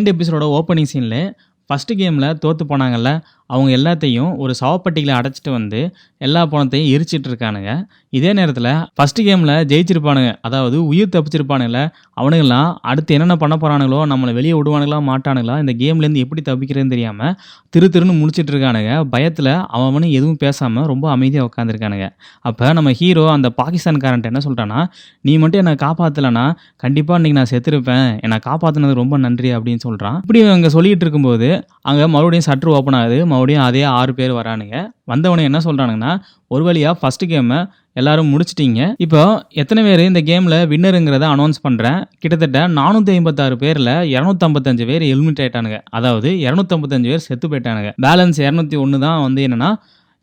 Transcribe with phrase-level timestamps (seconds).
[0.00, 1.22] ரெண்டு எபிசோட ஓப்பனிங் சீனில்
[1.70, 3.10] ஃபஸ்ட்டு கேமில் தோற்று போனாங்கல்ல
[3.54, 5.80] அவங்க எல்லாத்தையும் ஒரு சவப்பட்டியில் அடைச்சிட்டு வந்து
[6.26, 7.70] எல்லா பணத்தையும் எரிச்சிட்டு இருக்கானுங்க.
[8.18, 10.30] இதே நேரத்தில் ஃபஸ்ட்டு கேமில் ஜெயிச்சிருப்பானுங்க.
[10.46, 11.80] அதாவது உயிர் தப்பிச்சிருப்பானுங்கள
[12.20, 17.32] அவனுங்களாம் அடுத்து என்னென்ன பண்ண போகிறானுங்களோ நம்மளை வெளியே விடுவானுங்களா மாட்டானுங்களா இந்த கேம்லேருந்து எப்படி தப்பிக்கிறதுன்னு தெரியாமல்
[17.74, 18.92] திரு திருன்னு முடிச்சிட்டு இருக்கானுங்க.
[19.14, 22.08] பயத்தில் அவனும் எதுவும் பேசாமல் ரொம்ப அமைதியாக உட்காந்துருக்கானுங்க
[22.50, 24.80] அப்போ நம்ம ஹீரோ அந்த பாகிஸ்தான்காரன்ட்ட என்ன சொல்கிறான்னா
[25.28, 26.44] நீ மட்டும் என்னை காப்பாற்றலைன்னா
[26.84, 28.08] கண்டிப்பாக இன்றைக்கி நான் செத்துருப்பேன்.
[28.26, 31.50] என்னை காப்பாற்றினது ரொம்ப நன்றி அப்படின்னு சொல்கிறான் இப்படி அங்கே சொல்லிகிட்டு இருக்கும்போது
[31.90, 33.18] அங்கே மறுபடியும் சட்ரு ஓப்பன் ஆகுது.
[33.40, 34.76] மறுபடியும் அதே ஆறு பேர் வரானுங்க.
[35.12, 36.14] வந்தவனே என்ன சொல்கிறானுங்கன்னா
[36.54, 37.58] ஒரு வழியாக ஃபஸ்ட்டு கேமை
[38.00, 38.82] எல்லாரும் முடிச்சிட்டிங்க.
[39.04, 39.20] இப்போ
[39.60, 45.78] எத்தனை பேர் இந்த கேமில் வின்னருங்கிறத அனௌன்ஸ் பண்ணுறேன் கிட்டத்தட்ட நானூற்றி ஐம்பத்தாறு பேரில் இரநூத்தம்பத்தஞ்சு பேர் எலிமினேட் ஆயிட்டானுங்க.
[45.98, 47.90] அதாவது இரநூத்தம்பத்தஞ்சு பேர் செத்து போயிட்டானுங்க.
[48.06, 49.70] பேலன்ஸ் இரநூத்தி ஒன்று தான் வந்து என்னென்னா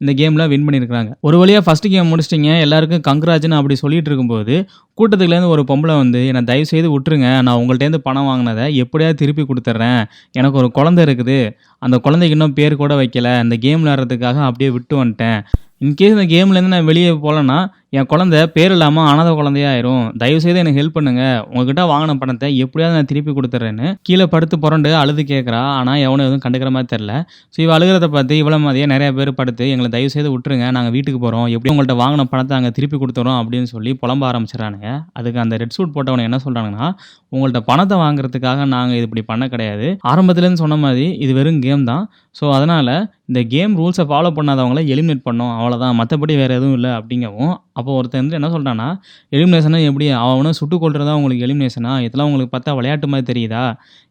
[0.01, 4.55] இந்த கேமில் வின் பண்ணியிருக்காங்க ஒரு வழியாக ஃபஸ்ட்டு கேம் முடிச்சிட்டிங்க எல்லாருக்கும் கங்க்ராஜ்னு அப்படி சொல்லிட்டு இருக்கும்போது
[4.97, 10.01] கூட்டத்துக்குலேருந்து ஒரு பொம்பளை வந்து என்னை தயவு செய்து விட்டுருங்க நான் உங்கள்கிட்டேருந்து பணம் வாங்கினதை எப்படியாவது திருப்பி கொடுத்துட்றேன்.
[10.39, 11.39] எனக்கு ஒரு குழந்தை இருக்குது.
[11.81, 13.31] அந்த குழந்தைக்கு இன்னும் பேர் கூட வைக்கல.
[13.45, 15.39] இந்த கேம் விளையாடுறதுக்காக அப்படியே விட்டு வந்துட்டேன்.
[15.85, 17.57] இன்கேஸ் இந்த கேம்லேருந்து நான் வெளியே போகலன்னா
[17.95, 20.01] என் குழந்தை பேர் இல்லாமல் அனாதை குழந்தையாயிரும்.
[20.21, 21.21] தயவு செய்து எனக்கு ஹெல்ப் பண்ணுங்க.
[21.51, 26.43] உங்ககிட்ட வாங்கின பணத்தை எப்படியாவது நான் திருப்பி கொடுத்துட்றேன்னு கீழே படுத்து புரண்டு அழுது கேட்குறா ஆனால் எவனும் எதுவும்
[26.45, 27.13] கண்டுக்கிற மாதிரி தெரில
[27.53, 30.65] ஸோ இவள் அழுகிறத பார்த்து இவ்வளோ மாதிரியே நிறைய பேர் படுத்து எங்களை தயவு செய்து விட்டுருங்க.
[30.77, 34.89] நாங்கள் வீட்டுக்கு போகிறோம் எப்படி உங்கள்கிட்ட வாங்கின பணத்தை அங்கே திருப்பி கொடுத்துறோம் அப்படின்னு சொல்லி புலம்ப ஆரம்பிச்சிடறானுங்க.
[35.19, 36.87] அதுக்கு அந்த ரெட் சூட் போட்டவனை என்ன சொல்கிறாங்கன்னா
[37.35, 39.87] உங்கள்கிட்ட பணத்தை வாங்குறதுக்காக நாங்கள் இது இப்படி பண்ண கிடையாது.
[40.11, 42.03] ஆரம்பத்துலேருந்து சொன்ன மாதிரி இது வெறும் கேம் தான்.
[42.39, 42.93] ஸோ அதனால்
[43.29, 45.53] இந்த கேம் ரூல்ஸை ஃபாலோ பண்ணாதவங்கள எலிமினேட் பண்ணோம்.
[45.59, 46.91] அவ்வளோதான் மற்றபடி வேறு எதுவும் இல்லை.
[46.99, 48.87] அப்படிங்கவும் அப்போ ஒருத்தன் வந்து என்ன சொல்கிறான்னா
[49.37, 50.05] எலிமினேஷனா எப்படி?
[50.25, 53.63] அவனை சுட்டு கொள்றதா உங்களுக்கு எலிமினேஷனா இதெல்லாம் உங்களுக்கு பார்த்தா விளையாட்டு மாதிரி தெரியுதா?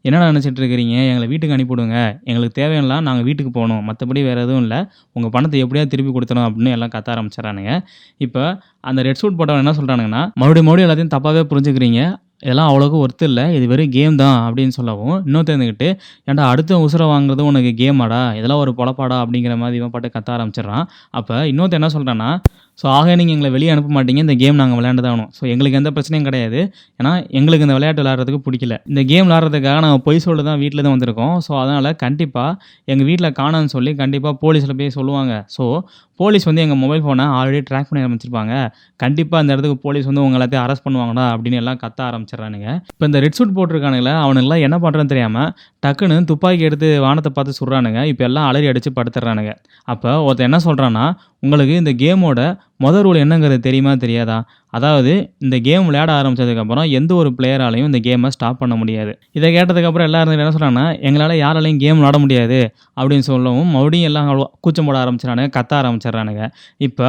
[0.08, 0.96] என்ன நினச்சிட்டு இருக்கிறீங்க?
[1.10, 1.96] எங்களை வீட்டுக்கு அனுப்பிவிடுங்க.
[2.30, 3.82] எங்களுக்கு தேவையெல்லாம் நாங்கள் வீட்டுக்கு போகணும்.
[3.88, 4.80] மற்றபடி வேறு எதுவும் இல்லை.
[5.16, 7.72] உங்கள் பணத்தை எப்படியா திருப்பி கொடுத்துரும் அப்படின்னு எல்லாம் கத்த ஆரம்பிச்சிடறானுங்க.
[8.26, 8.44] இப்போ
[8.90, 12.00] அந்த ரெட் சூட் போட்டவன் என்ன சொல்கிறானுங்கன்னா மறுபடியும் மறுபடியும் எல்லாத்தையும் தப்பாகவே புரிஞ்சுக்கிறீங்க.
[12.44, 13.44] இதெல்லாம் அவ்வளோக்கு ஒர்த்து இல்லை.
[13.56, 15.88] இது வெறும் கேம் தான் அப்படின்னு சொல்லவும் இன்னும் இருந்துக்கிட்டு
[16.28, 20.84] ஏன்டா அடுத்த உசுரை வாங்குறது உனக்கு கேமாடா இதெல்லாம் ஒரு பொழப்பாடா அப்படிங்கிற மாதிரி இவன் பாட்டு கத்த ஆரம்பிச்சிடுறான்.
[21.18, 22.28] அப்போ இன்னொருத்த என்ன சொல்கிறான்னா
[22.80, 24.20] ஸோ ஆக நீங்கள் எங்களை வெளியே அனுப்ப மாட்டீங்க.
[24.26, 25.30] இந்த கேம் நாங்கள் விளையாண்டு தான் ஆகணும்.
[25.36, 26.60] ஸோ எங்களுக்கு எந்த பிரச்சனையும் கிடையாது.
[27.00, 28.74] ஏன்னா எங்களுக்கு இந்த விளையாட்டு விளையாடுறதுக்கு பிடிக்கல.
[28.90, 31.36] இந்த கேம் விளையாடுறதுக்காக நாங்கள் பொய் சொல்ல தான் வீட்டில் தான் வந்திருக்கோம்.
[31.46, 32.50] ஸோ அதனால் கண்டிப்பாக
[32.94, 35.34] எங்கள் வீட்டில் காணான்னு சொல்லி கண்டிப்பாக போலீஸில் போய் சொல்லுவாங்க.
[35.56, 35.66] ஸோ
[36.20, 38.52] போலீஸ் வந்து எங்கள் மொபைல் ஃபோனை ஆல்ரெடி ட்ராக் பண்ணி ஆரம்பிச்சிருப்பாங்க.
[39.02, 42.68] கண்டிப்பாக அந்த இடத்துக்கு போலீஸ் வந்து உங்க எல்லாத்தையும் அரெஸ்ட் பண்ணுவாங்கடா அப்படின்னு எல்லாம் கத்த ஆரம்பிச்சிடறானுங்க.
[42.92, 45.50] இப்போ இந்த ரெட் சூட் போட்டிருக்கானுங்களே அவனுங்களாம் என்ன பண்ணுறதுன்னு தெரியாமல்
[45.86, 48.02] டக்குன்னு துப்பாக்கி எடுத்து வானத்தை பார்த்து சுடுறானுங்க.
[48.12, 49.52] இப்போ எல்லாம் அலறி அடித்து படுத்துடுறானுங்க.
[49.94, 51.04] அப்போ ஒருத்தன் என்ன சொல்கிறான்னா
[51.42, 52.40] உங்களுக்கு இந்த கேமோட
[52.84, 54.36] மொதல் ரூல் என்னங்கிறது தெரியுமா தெரியாதா?
[54.76, 55.12] அதாவது
[55.44, 59.12] இந்த கேம் விளையாட ஆரம்பிச்சதுக்கப்புறம் எந்த ஒரு பிளேயராலையும் இந்த கேமை ஸ்டாப் பண்ண முடியாது.
[59.38, 62.60] இதை கேட்டதுக்கப்புறம் எல்லாரும் என்ன சொல்கிறாங்கன்னா எங்களால் யாராலையும் கேம் விளாட முடியாது
[62.98, 66.44] அப்படின்னு சொல்லவும் மறுபடியும் எல்லாம் அவ்வளோ கூச்சம் போட ஆரம்பிச்சிடறானுங்க கத்த ஆரம்பிச்சிடறானுங்க.
[66.88, 67.08] இப்போ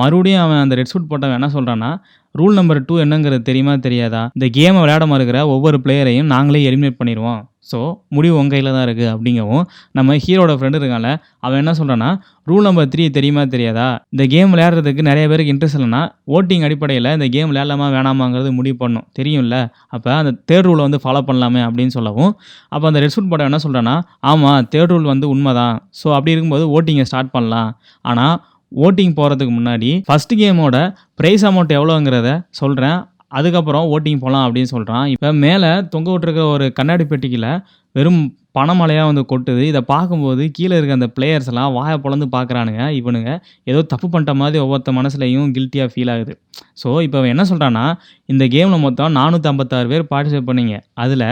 [0.00, 1.90] மறுபடியும் அவன் அந்த ரெட் சூட் போட்டவன் என்ன சொல்கிறான்னா
[2.38, 4.22] ரூல் நம்பர் டூ என்னங்கிறது தெரியுமா தெரியாதா?
[4.36, 7.40] இந்த கேமை விளையாட மறுக்கிற ஒவ்வொரு பிளேயரையும் நாங்களே எலிமினேட் பண்ணிடுவோம்.
[7.70, 7.78] ஸோ
[8.16, 9.64] முடிவு உங்கள் கையில் தான் இருக்குது அப்படிங்கவும்
[9.98, 11.10] நம்ம ஹீரோட ஃப்ரெண்டு இருக்கான்ல
[11.44, 12.10] அவன் என்ன சொல்கிறான்னா
[12.50, 13.86] ரூல் நம்பர் த்ரீ தெரியுமா தெரியாதா?
[14.14, 16.02] இந்த கேம் விளையாடுறதுக்கு நிறைய பேருக்கு இன்ட்ரெஸ்ட் இல்லைன்னா
[16.36, 19.06] ஓட்டிங் அடிப்படையில் இந்த கேம் விளையாடலாமா வேணாமாங்கிறது முடிவு பண்ணும்.
[19.18, 19.56] தெரியும்ல?
[19.96, 22.32] அப்போ அந்த தேர்ட் ரூலை வந்து ஃபாலோ பண்ணலாமே அப்படின்னு சொல்லவும்
[22.74, 23.96] அப்போ அந்த ரெட் ஷூட் படம் என்ன சொல்கிறேன்னா
[24.32, 27.70] ஆமாம் தேர்ட் ரூல் வந்து உண்மை தான் ஸோ அப்படி இருக்கும்போது ஓட்டிங்கை ஸ்டார்ட் பண்ணலாம்.
[28.04, 28.34] ஆனால்
[28.72, 30.76] ஓட்டிங் போகிறதுக்கு முன்னாடி ஃபஸ்ட் கேமோட
[31.20, 32.30] ப்ரைஸ் அமௌண்ட் எவ்வளோங்கிறத
[32.60, 32.98] சொல்கிறேன்
[33.32, 37.50] அதுக்கப்புறம் ஓட்டிங் போகலாம் அப்படின்னு சொல்கிறான் இப்போ மேலே தொங்க விட்டுருக்க ஒரு கண்ணாடி பெட்டிக்கில்
[37.94, 38.20] வெறும்
[38.56, 39.62] பணமழையாக வந்து கொட்டுது.
[39.70, 42.82] இதை பார்க்கும்போது கீழே இருக்க அந்த பிளேயர்ஸ் எல்லாம் வாயை பொழந்து பார்க்குறானுங்க.
[43.00, 43.30] இவனுங்க
[43.70, 46.34] ஏதோ தப்பு பண்ணிட்ட மாதிரி ஒவ்வொருத்த மனசுலையும் கில்ட்டியாக ஃபீல் ஆகுது.
[46.82, 47.84] ஸோ இப்போ அவன் என்ன சொல்கிறான்னா
[48.32, 50.76] இந்த கேமில் மொத்தம் நானூற்றம்பத்தாறு பேர் பார்ட்டிசிபேட் பண்ணிங்க.
[51.04, 51.26] அதில்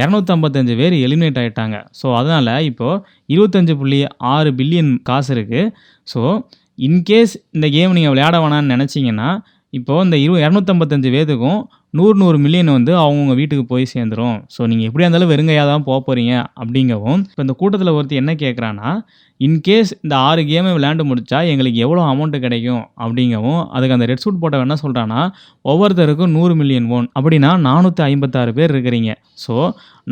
[0.00, 3.02] இரநூத்தம்பத்தஞ்சு பேர் எலிமினேட் ஆகிட்டாங்க ஸோ அதனால் இப்போது
[3.34, 4.00] இருபத்தஞ்சு புள்ளி
[4.34, 5.72] ஆறு பில்லியன் காசு இருக்குது
[6.08, 6.22] ஸோ
[6.86, 9.28] இன்கேஸ் இந்த கேம் நீங்கள் விளையாட வேணாம்னு நினச்சிங்கன்னா
[9.72, 11.60] இப்போது இந்த இரு இரநூத்தம்பத்தஞ்சு பேத்துக்கும்
[11.98, 14.36] நூறு நூறு மில்லியன் வந்து அவங்கவுங்க வீட்டுக்கு போய் சேர்ந்துரும்.
[14.54, 18.90] ஸோ நீங்கள் எப்படியா இருந்தாலும் வெறுங்கையாக தான் போக போகிறீங்க அப்படிங்கவும் இப்போ இந்த கூட்டத்தில் ஒருத்தர் என்ன கேட்குறான்னா
[19.40, 22.84] இன்கேஸ் இந்த ஆறு கேமை விளையாண்டு முடிச்சா எங்களுக்கு எவ்வளோ அமௌண்ட்டு கிடைக்கும்?
[23.04, 25.20] அப்படிங்கவும் அதுக்கு அந்த ரெட் சூட் போட்டவன் என்ன சொல்கிறான்னா
[25.70, 29.12] ஒவ்வொருத்தருக்கும் நூறு மில்லியன் ஓன் அப்படின்னா நானூற்றி ஐம்பத்தாறு பேர் இருக்கிறீங்க.
[29.44, 29.56] ஸோ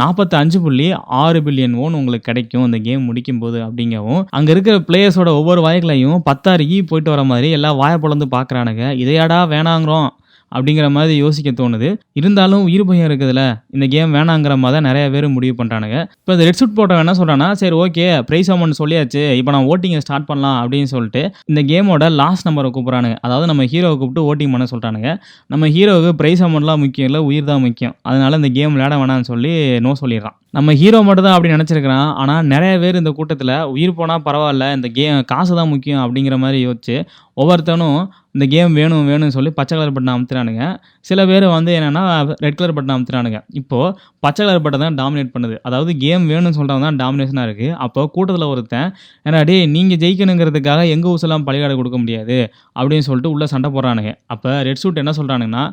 [0.00, 0.88] நாற்பத்தி அஞ்சு புள்ளி
[1.22, 6.66] ஆறு பில்லியன் ஓன் உங்களுக்கு கிடைக்கும் இந்த கேம் முடிக்கும்போது அப்படிங்கவும் அங்கே இருக்கிற பிளேயர்ஸோட ஒவ்வொரு வாய்களையும் பத்தாறு
[6.74, 10.10] ஈ போயிட்டு வர மாதிரி எல்லாம் வாயை பிளந்து பார்க்குறானுங்க இதையாடா வேணாங்கிறோம்.
[10.56, 11.88] அப்படிங்கிற மாதிரி யோசிக்க தோணுது.
[12.20, 13.44] இருந்தாலும் உயிர் பயம் இருக்குதுல்ல.
[13.76, 17.14] இந்த கேம் வேணாங்கிற மாதிரி தான் நிறைய பேர் முடிவு பண்ணுறானுங்க இப்போ இந்த ரெட் சூட் போட்டவன் என்ன
[17.20, 19.24] சொல்கிறான்னா சரி ஓகே ப்ரைஸ் அமௌண்ட் சொல்லியாச்சு.
[19.40, 23.18] இப்போ நான் ஓட்டிங்கை ஸ்டார்ட் பண்ணலாம் அப்படின்னு சொல்லிட்டு இந்த கேமோட லாஸ்ட் நம்பரை கூப்பிட்றானுங்க.
[23.28, 25.10] அதாவது நம்ம ஹீரோவை கூப்பிட்டு ஓட்டிங் பண்ண சொல்கிறானுங்க
[25.54, 27.96] நம்ம ஹீரோவுக்கு ப்ரைஸ் அமௌண்ட்லாம் முக்கியம் இல்லை உயிர் தான் முக்கியம்.
[28.10, 29.52] அதனால இந்த கேம் விளையாட வேணாம்னு சொல்லி
[29.86, 30.38] நோ சொல்லிடுறான்.
[30.56, 32.08] நம்ம ஹீரோ மட்டும் தான் அப்படி நினச்சிருக்கிறான்.
[32.22, 36.58] ஆனால் நிறைய பேர் இந்த கூட்டத்தில் உயிர் போனால் பரவாயில்ல இந்த கேம் காசு தான் முக்கியம் அப்படிங்கிற மாதிரி
[36.66, 36.96] யோசிச்சு
[37.42, 37.96] ஒவ்வொருத்தனும்
[38.34, 40.64] இந்த கேம் வேணும் வேணும்னு சொல்லி பச்சை கலர் பட்டன் அமுத்துறானுங்க.
[41.08, 42.02] சில பேர் வந்து என்னென்னா
[42.44, 43.38] ரெட் கலர் பட்டன் அமுத்துறானுங்க.
[43.60, 43.88] இப்போது
[44.24, 45.56] பச்சை கலர் பட்டன் தான் டாமினேட் பண்ணுது.
[45.68, 48.88] அதாவது கேம் வேணும்னு சொல்கிறவங்க தான் டாமினேஷனாக இருக்குது அப்போ கூட்டத்தில் ஒருத்தன்
[49.26, 52.38] ஏன்னா டேய் நீங்கள் ஜெயிக்கணுங்கிறதுக்காக எங்கள் ஊசெல்லாம் பழிகாடு கொடுக்க முடியாது?
[52.78, 54.12] அப்படின்னு சொல்லிட்டு உள்ளே சண்டை போடுறானுங்க.
[54.34, 55.64] அப்போ ரெட் சூட் என்ன சொல்கிறானுங்கன்னா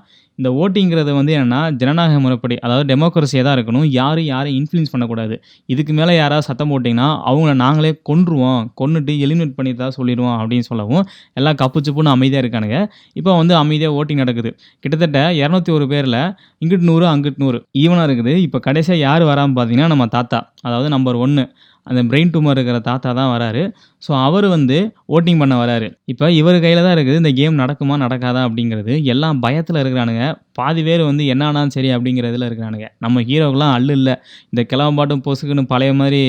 [0.42, 3.86] இந்த ஓட்டிங்கிறது வந்து என்னென்னா ஜனநாயக முறைப்படி அதாவது டெமோக்ரஸியாக தான் இருக்கணும்.
[3.98, 5.36] யாரும் யாரையும் இன்ஃப்ளூயன்ஸ் பண்ணக்கூடாது.
[5.74, 8.62] இதுக்கு மேலே யாராவது சத்தம் போட்டிங்கன்னா அவங்கள நாங்களே கொன்றுவோம்.
[8.82, 11.04] கொன்னுட்டு எலிமினேட் பண்ணி தான் சொல்லிடுவோம் அப்படின்னு சொல்லவும்
[11.40, 12.80] எல்லாம் கப்பு சுப்புன்னு அமைதியாக இருக்கானுங்க.
[13.22, 14.52] இப்போ வந்து அமைதியாக ஓட்டிங் நடக்குது.
[14.84, 16.22] கிட்டத்தட்ட இரநூத்தி ஒரு பேரில்
[16.64, 17.60] இங்கிட்டு நூறு அங்கிட்டு நூறு.
[17.84, 18.34] ஈவனாக இருக்குது.
[18.48, 20.40] இப்போ கடைசியாக யார் வராமல் பார்த்தீங்கன்னா நம்ம தாத்தா.
[20.68, 21.46] அதாவது நம்பர் ஒன்று
[21.88, 23.64] அந்த பிரெயின் டூமர் இருக்கிற தாத்தா தான் வராரு.
[24.06, 24.78] ஸோ அவர் வந்து
[25.16, 25.88] ஓட்டிங் பண்ண வராரு.
[26.12, 28.94] இப்போ இவர் கையில் தான் இருக்குது இந்த கேம் நடக்குமா நடக்காதா அப்படிங்கிறது.
[29.14, 30.24] எல்லாம் பயத்தில் இருக்கிறானுங்க.
[30.60, 32.88] பாதி பேர் வந்து என்னன்னா சரி அப்படிங்கிறதுல இருக்கிறானுங்க.
[33.06, 34.16] நம்ம ஹீரோக்கெலாம் அள்ளு இல்லை.
[34.54, 36.22] இந்த கிளம்பாட்டும் பொசுக்குன்னு பழைய மாதிரி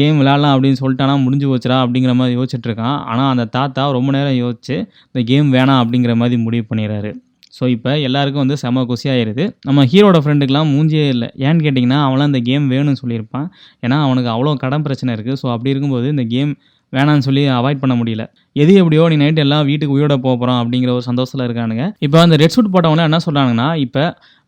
[0.00, 4.76] கேம் விளாட்லாம் அப்படின்னு சொல்லிட்டானா முடிஞ்சு போச்சுடா அப்படிங்கிற மாதிரி யோசிச்சுட்ருக்கான் ஆனால் அந்த தாத்தா ரொம்ப நேரம் யோசிச்சு
[5.10, 7.12] இந்த கேம் வேணாம் அப்படிங்கிற மாதிரி முடிவு பண்ணிடுறாரு.
[7.58, 11.28] ஸோ இப்போ எல்லாருக்கும் வந்து செம குசியாயிருது நம்ம ஹீரோட ஃப்ரெண்டுக்கெலாம் மூஞ்சியே இல்லை.
[11.46, 13.46] ஏன்னு கேட்டிங்கன்னா அவனாம் இந்த கேம் வேணும்னு சொல்லியிருப்பான்.
[13.84, 16.52] ஏன்னா அவனுக்கு அவ்வளோ கடன் பிரச்சனை இருக்குது ஸோ அப்படி இருக்கும்போது இந்த கேம்
[16.92, 18.24] வேணான்னு சொல்லி அவாய்ட் பண்ண முடியல.
[18.62, 21.84] எது எப்படியோ நீ நைட் எல்லாம் வீட்டுக்கு உயிரோட போகிறோம் அப்படிங்கிற ஒரு சந்தோஷத்தில் இருக்கானுங்க.
[22.06, 24.04] இப்போ அந்த ரெட் சூட் போட்டவங்களாம் என்ன சொல்கிறாங்கன்னா இப்போ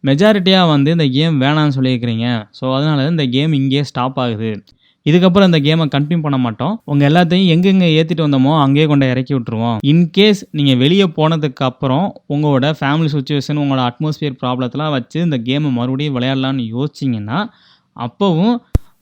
[0.08, 2.26] மெஜாரிட்டியாக வந்து இந்த கேம் வேணான்னு சொல்லியிருக்கிறீங்க.
[2.58, 4.50] ஸோ அதனால இந்த கேம் இங்கேயே ஸ்டாப் ஆகுது.
[5.08, 6.74] இதுக்கப்புறம் இந்த கேமை கண்டினியூ பண்ண மாட்டோம்.
[6.92, 9.76] உங்கள் எல்லாத்தையும் எங்கெங்கே ஏற்றிட்டு வந்தோமோ அங்கேயே கொண்டு இறக்கி விட்டுருவோம்.
[9.92, 16.16] இன்கேஸ் நீங்கள் வெளியே போனதுக்கு அப்புறம் உங்களோட ஃபேமிலி சுச்சுவேஷன் உங்களோட அட்மாஸ்பியர் ப்ராப்ளத்தெலாம் வச்சு இந்த கேமை மறுபடியும்
[16.18, 17.40] விளையாடலான்னு யோசிச்சிங்கன்னா
[17.96, 18.56] அப்போவும்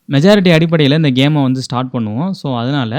[0.09, 2.31] மெஜாரிட்டி அடிப்படையில் இந்த கேமை வந்து ஸ்டார்ட் பண்ணுவோம்.
[2.41, 2.99] ஸோ அதனால்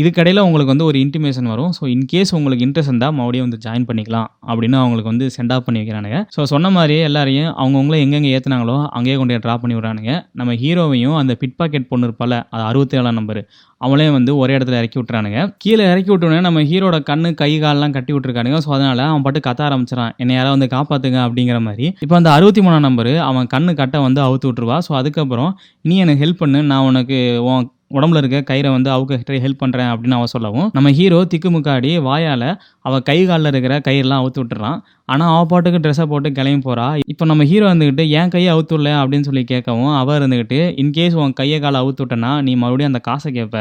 [0.00, 1.70] இதுக்கடையில் உங்களுக்கு வந்து ஒரு இன்டிமேஷன் வரும்.
[1.78, 5.80] ஸோ இன்கேஸ் உங்களுக்கு இன்ட்ரெஸ்ட் இருந்தால் மறுபடியும் வந்து ஜாயின் பண்ணிக்கலாம் அப்படின்னு அவங்களுக்கு வந்து சென்ட் ஆஃப் பண்ணி
[5.82, 6.20] வைக்கிறானுங்க.
[6.36, 10.12] ஸோ சொன்ன மாதிரியே எல்லாரையும் அவங்கவுங்கள எங்கெங்கே ஏற்றுனாங்களோ அங்கேயே கொண்டு ட்ராப் பண்ணி விட்றானுங்க.
[10.40, 13.42] நம்ம ஹீரோவையும் அந்த பிட் பாக்கெட் பொண்ணு இருப்பால அது அறுபத்தி ஏழாம் நம்பர்
[13.80, 15.40] அவளையும் வந்து ஒரே இடத்துல இறக்கி விட்டுறானுங்க.
[15.64, 18.58] கீழே இறக்கி விட்டோன்னே நம்ம ஹீரோட கண்ணு கை கால்லாம் கட்டி விட்டுருக்கானுங்க.
[18.64, 21.86] ஸோ அதனால் அவன் பாட்டு கத்த ஆரம்பிச்சிடான் என்னை யாராவது வந்து காப்பாற்றுங்க அப்படிங்கிற மாதிரி.
[22.04, 24.78] இப்போ அந்த அறுபத்தி மூணாம் நம்பர் அவன் கண்ணு கட்டை வந்து அவுத்து விட்டுருவா.
[24.88, 25.52] ஸோ அதுக்கப்புறம்
[25.90, 26.60] நீ எனக்கு ஹெல்ப் பண்ணு.
[26.72, 27.18] நான் உனக்கு
[27.50, 32.48] உன் உடம்புல இருக்க கயிறை வந்து அவுக்க ஹெல்ப் பண்ணுறேன் அப்படின்னு அவன் சொல்லவும் நம்ம ஹீரோ திக்குமுக்காடி வாயால்
[32.88, 34.78] அவள் கை காலில் இருக்கிற கயிறுலாம் அவுத்து விட்டுறான்.
[35.12, 38.90] ஆனால் அவள் பாட்டுக்கு ட்ரெஸ்ஸை போட்டு கிளம்பி போகிறா இப்போ நம்ம ஹீரோ வந்துக்கிட்டு ஏன் கையை அவுத்து விடல
[39.00, 43.30] அப்படின்னு சொல்லி கேட்கவும் அவர் இருந்துக்கிட்டு இன்கேஸ் உன் கையை காலை அவுத்து விட்டனா நீ மறுபடியும் அந்த காசை
[43.38, 43.56] கேட்ப.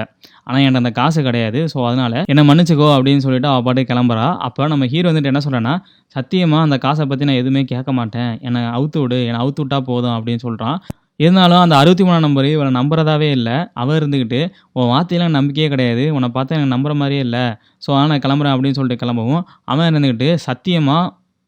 [0.46, 1.60] ஆனால் என்கிட்ட அந்த காசு கிடையாது.
[1.74, 4.28] ஸோ அதனால் என்னை மன்னிச்சுக்கோ அப்படின்னு சொல்லிட்டு அவள் பாட்டுக்கு கிளம்புறா.
[4.48, 5.76] அப்போ நம்ம ஹீரோ வந்துட்டு என்ன சொல்கிறேன்னா
[6.16, 8.32] சத்தியமாக அந்த காசை பற்றி நான் எதுவுமே கேட்க மாட்டேன்.
[8.48, 9.20] என்னை அவுத்து விடு.
[9.30, 10.80] என்னை அவுத்து விட்டா போதும் அப்படின்னு சொல்கிறான்
[11.20, 13.56] இருந்தாலும் அந்த அறுபத்தி மூணாம் நம்பர் இவனை நம்புறதாவே இல்லை.
[13.82, 14.42] அவர் இருந்துக்கிட்டு
[14.78, 16.06] உன் வார்த்தையெல்லாம் நம்பிக்கையே கிடையாது.
[16.16, 17.46] உன்னை பார்த்தா எனக்கு நம்புற மாதிரியே இல்லை.
[17.86, 21.04] ஸோ ஆனால் நான் கிளம்புறேன் அப்படின்னு சொல்லிட்டு கிளம்பவும் அவன் இருந்துக்கிட்டு சத்தியமாக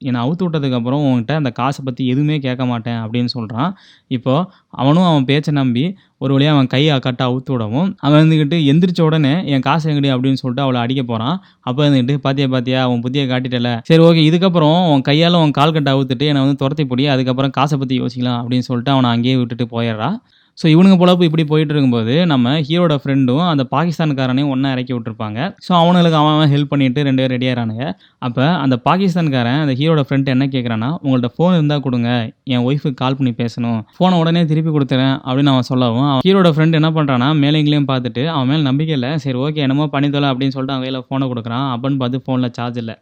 [0.08, 3.72] என்னை அவுத்து விட்டதுக்கப்புறம் உன்கிட்ட அந்த காசை பற்றி எதுவுமே கேட்க மாட்டேன் அப்படின்னு சொல்கிறான்
[4.18, 4.48] இப்போது
[4.82, 5.84] அவனும் அவன் பேச்சை நம்பி
[6.24, 10.42] ஒரு வழியாக அவன் கையை கட்ட அவுத்து விடவும் அவன் இருந்துக்கிட்டு எந்திரிச்ச உடனே என் காசு எங்கடி அப்படின்னு
[10.42, 11.38] சொல்லிட்டு அவளை அடிக்க போகிறான்
[11.68, 13.72] அப்போ இருந்துக்கிட்டு பாத்தியா பாத்தியா அவன் புத்தியை காட்டிட்டல.
[13.90, 17.78] சரி ஓகே இதுக்கப்புறம் உன் கையால் உன் கால் கட்டை அவுத்துட்டு என்னை வந்து துரத்தி பிடி அதுக்கப்புறம் காசை
[17.78, 20.12] பற்றி யோசிக்கலாம் அப்படின்னு சொல்லிட்டு அவனை அங்கேயே விட்டுட்டு போயிடுறா.
[20.60, 25.40] ஸோ இவனுங்க பொழப்பு இப்படி போயிட்டு இருக்கும்போது நம்ம ஹீரோட ஃப்ரெண்டும் அந்த பாகிஸ்தான்காரனையும் ஒன்றா இறக்கி விட்டுருப்பாங்க.
[25.66, 27.86] ஸோ அவனுங்களுக்கு அவன் ஹெல்ப் பண்ணிட்டு ரெண்டு பேரும் ரெடியாகிறானுங்க
[28.26, 32.10] அப்போ அந்த பாகிஸ்தான்காரன் அந்த ஹீரோட ஃப்ரெண்ட் என்ன கேட்குறான்னா உங்கள்ட்ட ஃபோன் இருந்தால் கொடுங்க.
[32.54, 33.80] என் ஒய்ஃபுக்கு கால் பண்ணி பேசணும்.
[33.98, 38.50] ஃபோனை உடனே திருப்பி கொடுத்துறேன் அப்படின்னு அவன் சொல்லவும் அவன் ஹீரோட ஃப்ரெண்ட் என்ன பண்ணுறான்னா மேலேங்களையும் பார்த்துட்டு அவன்
[38.52, 39.14] மேலே நம்பிக்கை இல்லை.
[39.26, 41.70] சரி ஓகே என்னமோ பண்ணித்தல அப்படின்னு சொல்லிட்டு அவன் கையில் ஃபோனை கொடுக்குறான்.
[41.76, 42.98] அப்படின்னு பார்த்து ஃபோனில் சார்ஜ் இல்லை.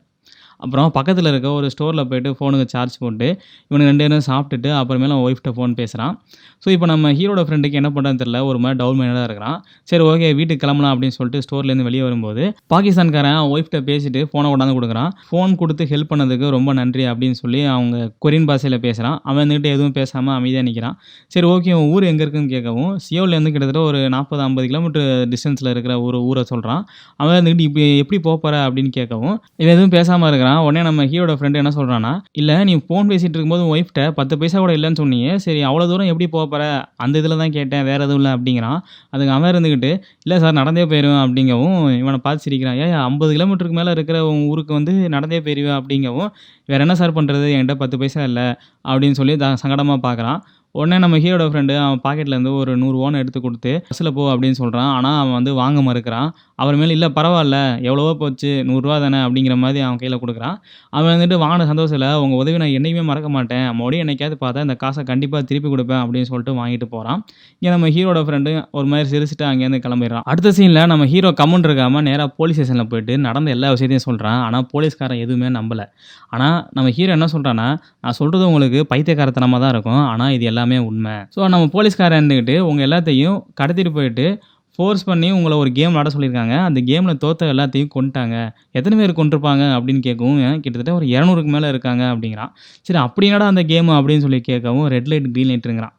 [0.60, 3.28] அப்புறம் பக்கத்தில் இருக்க ஒரு ஸ்டோரில் போயிட்டு ஃபோனுக்கு சார்ஜ் போட்டு
[3.70, 6.16] இவனுக்கு ரெண்டு பேரும் சாப்பிட்டுட்டு அப்புறமேல அவன் ஒய்ஃப்ட்ட ஃபோன் பேசுகிறான்
[6.64, 9.58] ஸோ இப்போ நம்ம ஹீரோட ஃப்ரெண்டுக்கு என்ன பண்ணுறதுன்னு தெரியல ஒரு மாதிரி டவுன் மைண்டாக இருக்கிறான்.
[9.90, 14.76] சரி ஓகே வீட்டுக்கு கிளம்பலாம் அப்படின்னு சொல்லிட்டு ஸ்டோர்லேருந்து வெளியே வரும்போது பாகிஸ்தான்காரன் அவன் ஒய்ஃப்ட்ட பேசிட்டு ஃபோனை கொண்டாந்து
[14.78, 15.12] கொடுக்குறான்.
[15.30, 19.96] ஃபோன் கொடுத்து ஹெல்ப் பண்ணதுக்கு ரொம்ப நன்றி அப்படின்னு சொல்லி அவங்க கொரியன் பாஷையில் பேசுகிறான் அவன் வந்துக்கிட்ட எதுவும்
[20.00, 20.98] பேசாமல் அமைதியாக நிற்கிறான்
[21.36, 25.96] சரி ஓகே உன் ஊர் எங்கே இருக்குன்னு கேட்கவும் சியோலேருந்து கிட்டத்தட்ட ஒரு நாற்பது ஐம்பது கிலோமீட்டர் டிஸ்டன்ஸில் இருக்கிற
[26.08, 26.84] ஒரு ஊரை சொல்கிறான்
[27.22, 30.48] அவன் வந்துக்கிட்டு இப்போ எப்படி போக போகிற அப்படின்னு கேட்கவும் இவன் எதுவும் பேசாமல் இருக்கிறான்.
[30.66, 34.58] உடனே நம்ம ஹீரோட ஃப்ரெண்டு என்ன சொல்கிறான்னா இல்லை நீ ஃபோன் பேசிகிட்டு இருக்கும்போது உன் ஒய்ஃப்ட்ட பத்து பைசா
[34.60, 36.64] கூட இல்லைன்னு சொன்னீங்க சரி அவ்வளோ தூரம் எப்படி போக போகிற
[37.04, 38.80] அந்த இதில் தான் கேட்டேன் வேறு எதுவும் இல்லை அப்படிங்கிறான்.
[39.14, 39.92] அதுக்கு அவன் இருந்துக்கிட்டு
[40.26, 42.80] இல்லை சார் நடந்தே போயிடுவேன் அப்படிங்கவும் இவனை பார்த்து சிரிக்கிறான்.
[42.86, 46.32] ஏன் ஐம்பது கிலோமீட்டருக்கு மேலே இருக்கிற உன் ஊருக்கு வந்து நடந்தே போயிடுவேன் அப்படிங்கவும்
[46.70, 48.48] வேறு என்ன சார் பண்ணுறது என்கிட்ட பத்து பைசா இல்லை
[48.86, 50.40] அப்படின்னு சொல்லி த சங்கடமாக பார்க்குறான்
[50.76, 54.90] உடனே நம்ம ஹீரோட ஃப்ரெண்டு அவன் பாக்கெட்லேருந்து ஒரு நூறு நூறுரூவான்னு எடுத்து கொடுத்து பஸ்ஸில் போ அப்படின்னு சொல்கிறான்
[54.96, 56.30] ஆனால் அவன் வந்து வாங்க மறுக்கிறான்.
[56.62, 57.58] அவர் மேலே இல்லை பரவாயில்ல.
[57.88, 58.50] எவ்வளவோ போச்சு.
[58.70, 60.56] நூறுரூவா தானே அப்படிங்கிற மாதிரி அவன் கையில் கொடுக்குறான்.
[60.98, 63.66] அவன் வந்துட்டு வாங்கின சந்தோஷத்தில் உங்கள் உதவி நான் என்றைக்குமே மறக்க மாட்டேன்.
[63.78, 67.20] மறுபடியும் என்னைக்காவது பார்த்தா இந்த காசை கண்டிப்பாக திருப்பி கொடுப்பேன் அப்படின்னு சொல்லிட்டு வாங்கிட்டு போகிறான்
[67.60, 70.26] இங்கே நம்ம ஹீரோட ஃப்ரெண்டு ஒரு மாதிரி சிரிச்சுட்டு அங்கேருந்து கிளம்பிடுறான்.
[70.34, 74.68] அடுத்த சீனில் நம்ம ஹீரோ கம்மன் இருக்காமல் நேராக போலீஸ் ஸ்டேஷனில் போயிட்டு நடந்த எல்லா விஷயத்தையும் சொல்கிறான் ஆனால்
[74.74, 75.88] போலீஸ்காரன் எதுவுமே நம்பலை.
[76.36, 77.70] ஆனால் நம்ம ஹீரோ என்ன சொல்கிறான்னா
[78.04, 80.04] நான் சொல்கிறது உங்களுக்கு பைத்தியக்காரத்தனமாக தான் இருக்கும்.
[80.12, 81.18] ஆனால் இது எல்லாம் எல்லாமே உண்மை.
[81.36, 84.28] ஸோ நம்ம போலீஸ்காரன் இருந்துக்கிட்டு உங்கள் எல்லாத்தையும் கடத்திட்டு போயிட்டு
[84.76, 86.56] ஃபோர்ஸ் பண்ணி உங்களை ஒரு கேம் விளாட சொல்லியிருக்காங்க.
[86.68, 88.36] அந்த கேமில் தோத்த எல்லாத்தையும் கொண்டுட்டாங்க
[88.78, 92.52] எத்தனை பேர் கொண்டிருப்பாங்க அப்படின்னு கேட்கவும் கிட்டத்தட்ட ஒரு இரநூறுக்கு மேலே இருக்காங்க அப்படிங்கிறான்.
[92.88, 95.96] சரி அப்படி என்னடா அந்த கேமு அப்படின்னு சொல்லி கேட்கவும் ரெட் லைட் க்ரீன் லைட்டுங்கிறான்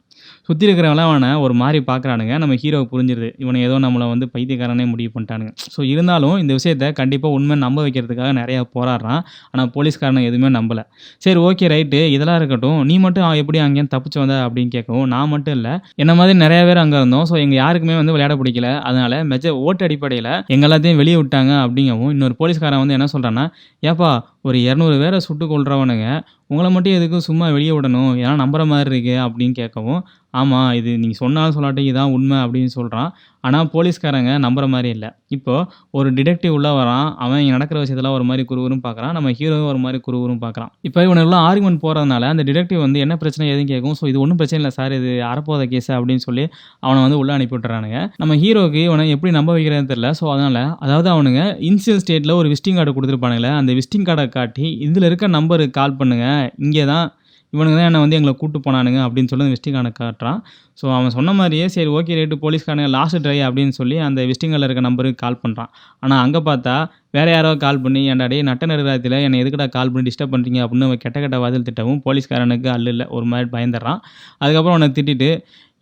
[0.48, 2.34] சுற்றி இருக்கிறவங்களாம் அவனை ஒரு மாதிரி பார்க்குறானுங்க.
[2.42, 3.28] நம்ம ஹீரோவை புரிஞ்சிருது.
[3.42, 5.52] இவனை ஏதோ நம்மளை வந்து பைத்தியக்காரனே முடிவு பண்ணிட்டானுங்க.
[5.74, 9.20] ஸோ இருந்தாலும் இந்த விஷயத்த கண்டிப்பாக உண்மை நம்ப வைக்கிறதுக்காக நிறையா போராடுறான்.
[9.52, 10.84] ஆனால் போலீஸ்காரனை எதுவுமே நம்பலை.
[11.26, 12.78] சரி ஓகே ரைட்டு இதெல்லாம் இருக்கட்டும்.
[12.90, 15.74] நீ மட்டும் எப்படி அங்கேயும் தப்பிச்சு வந்த அப்படின்னு கேட்கவும் நான் மட்டும் இல்லை.
[16.04, 17.26] என்ன மாதிரி நிறைய பேர் அங்கே இருந்தோம்.
[17.30, 18.68] ஸோ எங்கள் யாருக்குமே வந்து விளையாட பிடிக்கல.
[18.90, 23.46] அதனால் மெஜ ஓட்டு அடிப்படையில் எங்கள் எல்லாத்தையும் வெளியே விட்டாங்க அப்படிங்கவும் இன்னொரு போலீஸ்காரன் வந்து என்ன சொல்கிறான்னா
[23.90, 24.10] ஏப்பா
[24.48, 26.06] ஒரு இரநூறு பேரை சுட்டு கொள்றவனுங்க
[26.50, 28.12] உங்களை மட்டும் எதுக்கும் சும்மா வெளியே விடணும்?
[28.22, 33.10] ஏன்னா நம்புகிற மாதிரி இருக்குது அப்படின்னு கேட்கவும் ஆமாம் இது நீங்கள் சொன்னாலும் சொல்லாட்டி இதான் உண்மை அப்படின்னு சொல்கிறான்
[33.44, 35.08] ஆனால் போலீஸ்காரங்க நம்புற மாதிரி இல்லை.
[35.36, 35.66] இப்போது
[35.98, 39.80] ஒரு டிடெக்டிவ் உள்ள வரான் அவன் இங்கே நடக்கிற விஷயத்தெல்லாம் ஒரு மாதிரி குருவரும் பார்க்குறான் நம்ம ஹீரோவும் ஒரு
[39.84, 43.96] மாதிரி குருவரும் பார்க்குறான் இப்போ இவனுக்குலாம் ஆர்குமெண்ட் போகிறதுனால அந்த டிடெக்டிவ் வந்து என்ன பிரச்சனை எதுவும் கேட்கும்.
[44.00, 46.44] ஸோ இது ஒன்றும் பிரச்சனை இல்லை சார் இது அறப்போத கேஸ் அப்படின்னு சொல்லி
[46.86, 48.00] அவனை வந்து உள்ளே அனுப்பி விட்டுறானுங்க.
[48.22, 50.10] நம்ம ஹீரோக்கு இவனை எப்படி நம்ப வைக்கிறதுன்னு தெரியல.
[50.20, 55.08] ஸோ அதனால் அதாவது அவனுங்க இனிஷியல் ஸ்டேட்டில் ஒரு விசிட்டிங் கார்டு கொடுத்துருப்பானுங்களே அந்த விசிட்டிங் கார்டை காட்டி இதில்
[55.10, 57.06] இருக்க நம்பருக்கு கால் பண்ணுங்கள் இங்கே தான்
[57.52, 60.40] இவனுங்க தான் என்னை வந்து எங்களை கூட்டு போனானுங்க அப்படின்னு சொல்லி அந்த விசிட்டிங் காட்டுறான்.
[60.80, 64.82] ஸோ அவன் சொன்ன மாதிரியே சரி ஓகே ரேட்டு போலீஸ்காரங்க லாஸ்ட் ட்ரை அப்படின்னு சொல்லி அந்த விஸ்டிங்கில் இருக்க
[64.88, 65.70] நம்பருக்கு கால் பண்ணுறான்
[66.04, 66.74] ஆனால் அங்கே பார்த்தா
[67.16, 71.02] வேறு யாரோ கால் பண்ணி ஏன்டா நட்ட நிறுவனத்தில் என்னை எதுக்குடா கால் பண்ணி டிஸ்டர்ப் பண்ணுறீங்க அப்படின்னு அவன்
[71.04, 74.00] கெட்ட கெட்ட வாதில் திட்டவும் போலீஸ்காரனுக்கு அல்ல இல்லை ஒரு மாதிரி பயந்துடுறான்.
[74.42, 75.30] அதுக்கப்புறம் அவனை திட்டிட்டு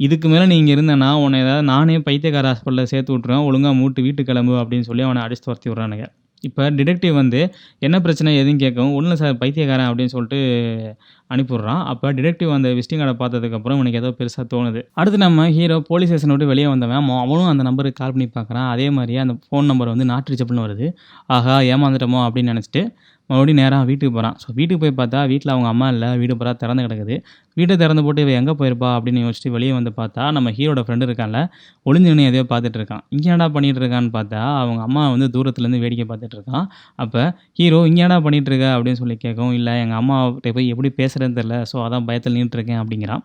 [0.07, 4.31] இதுக்கு மேலே நீங்கள் இங்கே இருந்தேன்னா உன்னை ஏதாவது நானே பைத்தியக்கார ஹாஸ்பிட்டலில் சேர்த்து விட்ருவேன் ஒழுங்காக மூட்டு வீட்டுக்கு
[4.31, 6.07] கிளம்பு அப்படின்னு சொல்லி அவனை அடிச்சு துரத்தி விட்றானுங்க.
[6.43, 7.41] இப்போ டிடெக்டிவ் வந்து
[7.79, 8.33] என்ன பிரச்சனை?
[8.41, 10.39] எதுன்னு கேட்கவும் ஒன்றும் சார் பைத்தியக்காரன் அப்படின்னு சொல்லிட்டு
[11.35, 11.83] அனுப்பிவிட்றான்.
[11.85, 14.83] அப்போ டிடெக்டிவ் அந்த விசிட்டிங் கார்டை பார்த்ததுக்கப்புறம் உனக்கு ஏதோ பெருசாக தோணுது.
[14.93, 18.69] அடுத்து நம்ம ஹீரோ போலீஸ் ஸ்டேஷன் விட்டு வெளியே வந்தவன் அவனும் அந்த நம்பருக்கு கால் பண்ணி பார்க்குறான்.
[18.75, 20.89] அதே மாதிரியே அந்த ஃபோன் நம்பர் வந்து நாட் ரீச்சபிள்னு வருது.
[21.27, 22.83] ஆஹா ஏமாந்துட்டோமோ அப்படின்னு நினச்சிட்டு
[23.31, 26.85] மறுபடியும் நேராக வீட்டுக்கு போகிறான் ஸோ வீட்டுக்கு போய் பார்த்தா வீட்டில் அவங்க அம்மா இல்லை வீடு பூரா திறந்து
[26.87, 27.17] கிடக்குது.
[27.59, 31.41] வீட்டை திறந்து போட்டு இவன் எங்கே போயிருப்பா அப்படின்னு யோசிச்சுட்டு வெளியே வந்து பார்த்தா நம்ம ஹீரோட ஃப்ரெண்டு இருக்கான்ல
[32.09, 33.03] நினை எதையோ பார்த்துட்டு இருக்கான்.
[33.15, 36.67] இங்கே என்னடா பண்ணிகிட்டு இருக்கான்னு பார்த்தா அவங்க அம்மா வந்து தூரத்துலேருந்து வேடிக்கை பார்த்துட்டு இருக்கான்.
[37.05, 37.23] அப்போ
[37.61, 38.69] ஹீரோ இங்கே என்னடா பண்ணிகிட்டு இருக்க?
[38.77, 43.25] அப்படின்னு சொல்லி கேட்கும் இல்லை எங்கள் அம்மாகிட்ட போய் எப்படி பேசுகிறேன்னு தெரில ஸோ அதான் பயத்தில் நின்றுட்டுருக்கேன் அப்படிங்கிறான்.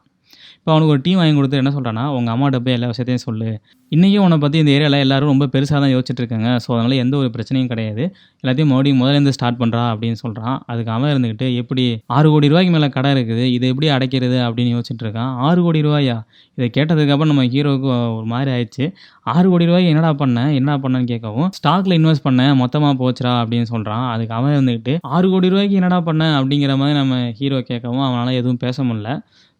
[0.63, 3.48] இப்போ அவனுக்கு ஒரு டீம் வாங்கி கொடுத்து என்ன சொல்கிறான்னா உங்கள் அம்மாட்ட போய் எல்லா விஷயத்தையும் சொல்லு.
[3.91, 6.50] இன்றைக்கும் உன்னை பற்றி இந்த ஏரியாவில் எல்லோரும் ரொம்ப பெருசாக தான் யோசிச்சுட்டு இருக்காங்க.
[6.63, 8.03] ஸோ அதனால் எந்த ஒரு பிரச்சனையும் கிடையாது.
[8.43, 11.84] எல்லாத்தையும் மறுபடியும் முதலேருந்து ஸ்டார்ட் பண்ணுறா அப்படின்னு சொல்கிறான் அதுக்கு அவன் இருந்துக்கிட்டு எப்படி
[12.17, 13.43] ஆறு கோடி ரூபாய்க்கு மேலே கடை இருக்குது.
[13.55, 14.39] இதை எப்படி அடைக்கிறது?
[14.48, 15.34] அப்படின்னு யோசிச்சுட்டு இருக்கான்.
[15.48, 16.17] ஆறு கோடி ரூபாயா?
[16.58, 18.88] இதை கேட்டதுக்கப்புறம் நம்ம ஹீரோவுக்கு ஒரு மாதிரி ஆயிடுச்சு.
[19.36, 24.08] ஆறு கோடி ரூபாய் என்னடா பண்ணேன் என்ன பண்ணேன்னு கேட்கவும் ஸ்டாக்ல இன்வெஸ்ட் பண்ணேன் மொத்தமாக போச்சுடா அப்படின்னு சொல்கிறான்
[24.15, 28.63] அதுக்கு அவன் இருந்துக்கிட்டு ஆறு கோடி ரூபாய்க்கு என்னடா பண்ணேன் அப்படிங்கிற மாதிரி நம்ம ஹீரோ கேட்கவும் அவனால் எதுவும்
[28.65, 29.12] பேச முடியல.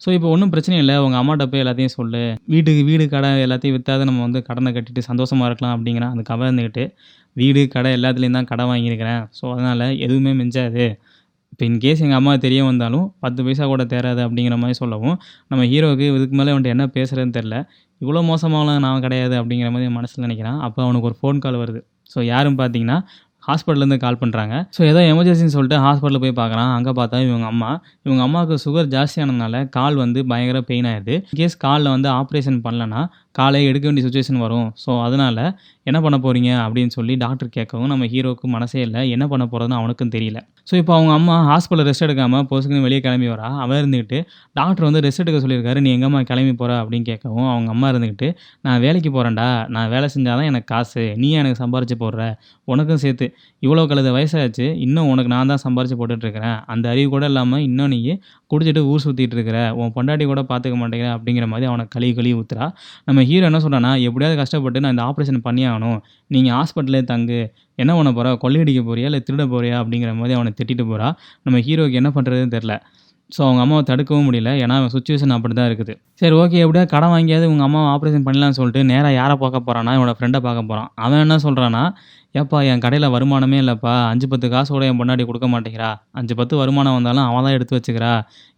[0.04, 0.96] ஸோ இப்போ ஒன்றும் பிரச்சனை இல்லை.
[1.06, 2.22] உங்கள் அம்மாட்ட போய் எல்லாத்தையும் சொல்லு.
[2.54, 6.84] வீட்டுக்கு வீடு கடை எல்லாத்தையும் விற்றாத நம்ம வந்து கடனை கட்டிட்டு சந்தோஷமாக இருக்கலாம் அப்படிங்கிறான் அந்த கவலை இருந்துக்கிட்டு
[7.36, 9.22] வீடு கடை எல்லாத்துலேயும் தான் கடை வாங்கியிருக்கிறேன்.
[9.38, 10.86] ஸோ அதனால் எதுவுமே மிஞ்சாது.
[11.54, 15.18] இப்போ இன்கேஸ் எங்கள் அம்மா தெரிய வந்தாலும் பத்து பைசா கூட தேராது அப்படிங்கிற மாதிரி சொல்லவும்
[15.52, 17.58] நம்ம ஹீரோவுக்கு இதுக்கு மேலே வந்துட்டு என்ன பேசுகிறதுன்னு தெரில
[18.02, 20.60] இவ்வளோ மோசமாகலாம் நான் கிடையாது அப்படிங்கிற மாதிரி மனசில் நினைக்கிறான்.
[20.68, 21.82] அப்போ அவனுக்கு ஒரு ஃபோன் கால் வருது.
[22.14, 22.98] ஸோ யாரும் பார்த்தீங்கன்னா
[23.48, 26.72] ஹாஸ்பிட்டல்லேருந்து கால் பண்ணுறாங்க ஸோ ஏதோ எமர்ஜென்சின்னு சொல்லிட்டு ஹாஸ்பிட்டலில் போய் பார்க்குறான்.
[26.78, 27.72] அங்கே பார்த்தா இவங்க அம்மா.
[28.04, 31.16] இவங்க அம்மாவுக்கு சுகர் ஜாஸ்தியானதுனால கால் வந்து பயங்கர பெயின் ஆயிடுது.
[31.34, 33.02] இன்கேஸ் காலில் வந்து ஆப்ரேஷன் பண்ணலன்னா
[33.38, 34.68] காலை எடுக்க வேண்டிய சுச்சுவேஷன் வரும்.
[34.84, 35.44] ஸோ அதனால்
[35.90, 39.02] என்ன பண்ண போகிறீங்க அப்படின்னு சொல்லி டாக்டர் கேட்கவும் நம்ம ஹீரோவுக்கு மனசே இல்லை.
[39.16, 40.40] என்ன பண்ண போகிறதுன்னு அவனுக்கும் தெரியல.
[40.70, 43.48] ஸோ இப்போ அவங்க அம்மா ஹாஸ்பிட்டலில் ரெஸ்ட் எடுக்காமல் பொசுக்குன்னு வெளியே கிளம்பி வரா.
[43.64, 44.20] அவன் இருந்துக்கிட்டு
[44.60, 45.80] டாக்டர் வந்து ரெஸ்ட் எடுக்க சொல்லியிருக்காரு.
[45.86, 48.30] நீ எங்கம்மா கிளம்பி போகிற அப்படின்னு கேட்கவும் அவங்க அம்மா இருந்துக்கிட்டு
[48.68, 49.48] நான் வேலைக்கு போகிறேன்டா
[49.78, 51.04] நான் வேலை செஞ்சால் தான் எனக்கு காசு.
[51.24, 52.22] நீ எனக்கு சம்பாரிச்சு போடுற?
[52.74, 53.28] உனக்கும் சேர்த்து.
[53.66, 54.68] இவ்வளோ கழுத வயசாச்சு.
[54.86, 58.00] இன்னும் உனக்கு நான் தான் சம்பாரிச்சு போட்டுட்ருக்கிறேன் அந்த அறிவு கூட இல்லாமல் இன்னும் நீ
[58.54, 62.68] குடிச்சிட்டு ஊர் சுற்றிட்டு இருக்கிற உன் பொண்டாட்டி கூட பார்த்துக்க மாட்டேங்கிற அப்படிங்கிற மாதிரி அவனை கழுவி கழுவி ஊத்துறா.
[63.10, 66.00] நம்ம ஹீரோ என்ன சொல்கிறான்னா எப்படியாவது கஷ்டப்பட்டு நான் இந்த ஆப்ரேஷன் பண்ணி ஆகணும்.
[66.36, 67.42] நீங்கள் ஹாஸ்பிட்டலே தங்கு.
[67.84, 69.08] என்ன பண்ண போகிறா கொள்ளையடிக்க போறியா?
[69.12, 69.78] இல்லை திருட போறியா?
[69.84, 71.08] அப்படிங்கிற மாதிரி அவனை திட்டிட்டு போகிறா
[71.46, 72.76] நம்ம ஹீரோக்கு என்ன பண்ணுறதுன்னு தெரில
[73.36, 74.50] ஸோ அவங்க அம்மாவை தடுக்கவும் முடியல.
[74.64, 75.94] ஏன்னா அவன் சுச்சுவேஷன் அப்படி தான் இருக்குது.
[76.22, 80.14] சரி ஓகே எப்படியா கடன் வாங்கியாவது உங்கள் அம்மாவை ஆப்ரேஷன் பண்ணலாம்னு சொல்லிட்டு நேராக யாரை பார்க்க போகிறான்னா இவனோட
[80.18, 81.84] ஃப்ரெண்டை பார்க்க போகிறான் அவன் என்ன சொல்கிறான்னா
[82.36, 83.92] ஏப்பா என் கடையில் வருமானமே இல்லைப்பா.
[84.12, 85.90] அஞ்சு பத்து காசு கூட என் பொண்டாட்டி கொடுக்க மாட்டேங்கிறா.
[86.20, 88.14] அஞ்சு பத்து வருமானம் வந்தாலும் அவன் தான் எடுத்து வச்சுக்கிறா.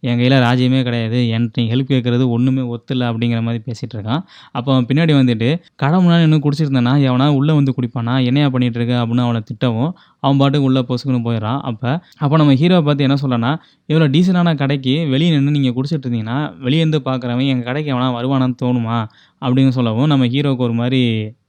[0.08, 1.18] என் கையில் ராஜ்யமே கிடையாது.
[1.36, 4.22] என்கிட்ட ஹெல்ப் கேட்குறது ஒன்றுமே ஒத்துல அப்படிங்கிற மாதிரி பேசிகிட்டு இருக்கான்.
[4.58, 5.48] அப்போ அவன் பின்னாடி வந்துட்டு
[5.82, 9.90] கடை முன்னாடி இன்னும் குடிச்சிருந்தானா எவனா உள்ளே வந்து குடிப்பானா என்னையா பண்ணிகிட்டு இருக்க அப்படின்னு அவனை திட்டவும்
[10.24, 11.60] அவன் பாட்டுக்கு உள்ளே பொசுக்குன்னு போயிடறான்.
[11.70, 11.90] அப்போ
[12.24, 13.52] அப்போ நம்ம ஹீரோவை பார்த்து என்ன சொல்லனா
[13.90, 18.58] இவ்வளோ டீசெண்டான கடைக்கு வெளியே நின்று நீங்கள் குடிச்சிட்டு இருந்தீங்கன்னா வெளியே இருந்து பார்க்குறவன் எங்கள் கடைக்கு எவனா வருவானான்னு
[18.64, 18.98] தோணுமா?
[19.44, 21.00] அப்படின்னு சொல்லவும் நம்ம ஹீரோவுக்கு ஒரு மாதிரி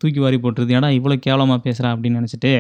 [0.01, 0.75] தூக்கி வாரி போட்டுருது.
[0.77, 2.53] ஏடா இவ்வளோ கேவலமாக பேசுகிறா அப்படின்னு நினச்சிட்டு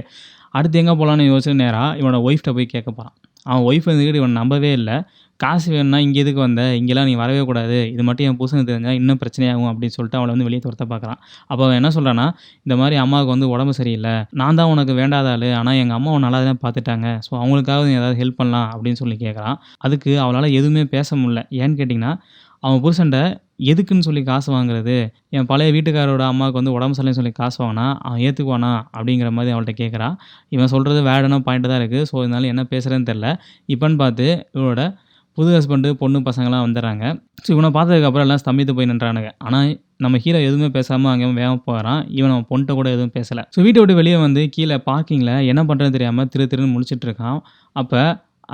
[0.57, 3.15] அடுத்து எங்கே போகலான்னு யோசிச்சு நேராக இவனோட ஒய்ஃப்ட்ட போய் கேட்க போகிறான்
[3.49, 4.95] அவன் ஒய்ஃப் வந்துக்கிட்டு இவன் நம்பவே இல்லை.
[5.39, 6.61] காசு வேணும்னா இங்கே எதுக்கு வந்த?
[6.77, 7.77] இங்கெல்லாம் நீ வரவே கூடாது.
[7.93, 11.19] இது மட்டும் என் புருஷனுக்கு தெரிஞ்சால் இன்னும் பிரச்சனையாகும் அப்படின்னு சொல்லிட்டு அவளை வந்து வெளியே துரத்த பார்க்குறான்.
[11.49, 12.25] அப்போ அவன் என்ன சொல்கிறான்னா
[12.65, 14.13] இந்த மாதிரி அம்மாவுக்கு வந்து உடம்பு சரியில்லை.
[14.41, 15.47] நான் தான் உனக்கு வேண்டாத ஆள்.
[15.59, 17.07] ஆனால் எங்கள் அம்மாவை நல்லா தான் பார்த்துட்டாங்க.
[17.27, 19.57] ஸோ அவங்களுக்காக நீ ஏதாவது ஹெல்ப் பண்ணலாம் அப்படின்னு சொல்லி கேட்குறான்.
[19.87, 21.43] அதுக்கு அவளால் எதுவுமே பேச முடியல.
[21.61, 22.13] ஏன்னு கேட்டிங்கன்னா
[22.63, 23.19] அவன் புருஷன்ட்ட
[23.71, 24.95] எதுக்குன்னு சொல்லி காசு வாங்குறது?
[25.35, 29.75] என் பழைய வீட்டுக்காரோட அம்மாவுக்கு வந்து உடம்பு சரியில்லைன்னு சொல்லி காசு வாங்கினா அவன் ஏற்றுக்குவானா அப்படிங்கிற மாதிரி அவள்கிட்ட
[29.81, 30.09] கேட்குறா
[30.55, 33.29] இவன் சொல்கிறது வேடனா பாயிண்ட் தான் இருக்குது ஸோ இதனால என்ன பேசுகிறேன்னு தெரில
[33.73, 34.83] இப்போன்னு பார்த்து இவளோட
[35.37, 37.03] புது ஹஸ்பண்டு பொண்ணு பசங்களாம் வந்துடுறாங்க.
[37.45, 39.29] ஸோ இவனை பார்த்ததுக்கப்புறம் எல்லாம் ஸ்தம்பித்து போய் நின்றானுங்க.
[39.47, 39.67] ஆனால்
[40.03, 43.43] நம்ம ஹீரோ எதுவுமே பேசாமல் அங்கே வேகமாக போகிறான் இவன் அவன் பொண்ணிட்ட கூட எதுவும் பேசலை.
[43.55, 47.37] ஸோ வீட்டை விட்டு வெளியே வந்து கீழே பார்க்கிங்கில் என்ன பண்ணுறதுன்னு தெரியாமல் திரு திருன்னு முழிச்சிட்டு இருக்கான்.
[47.75, 48.01] அப்போ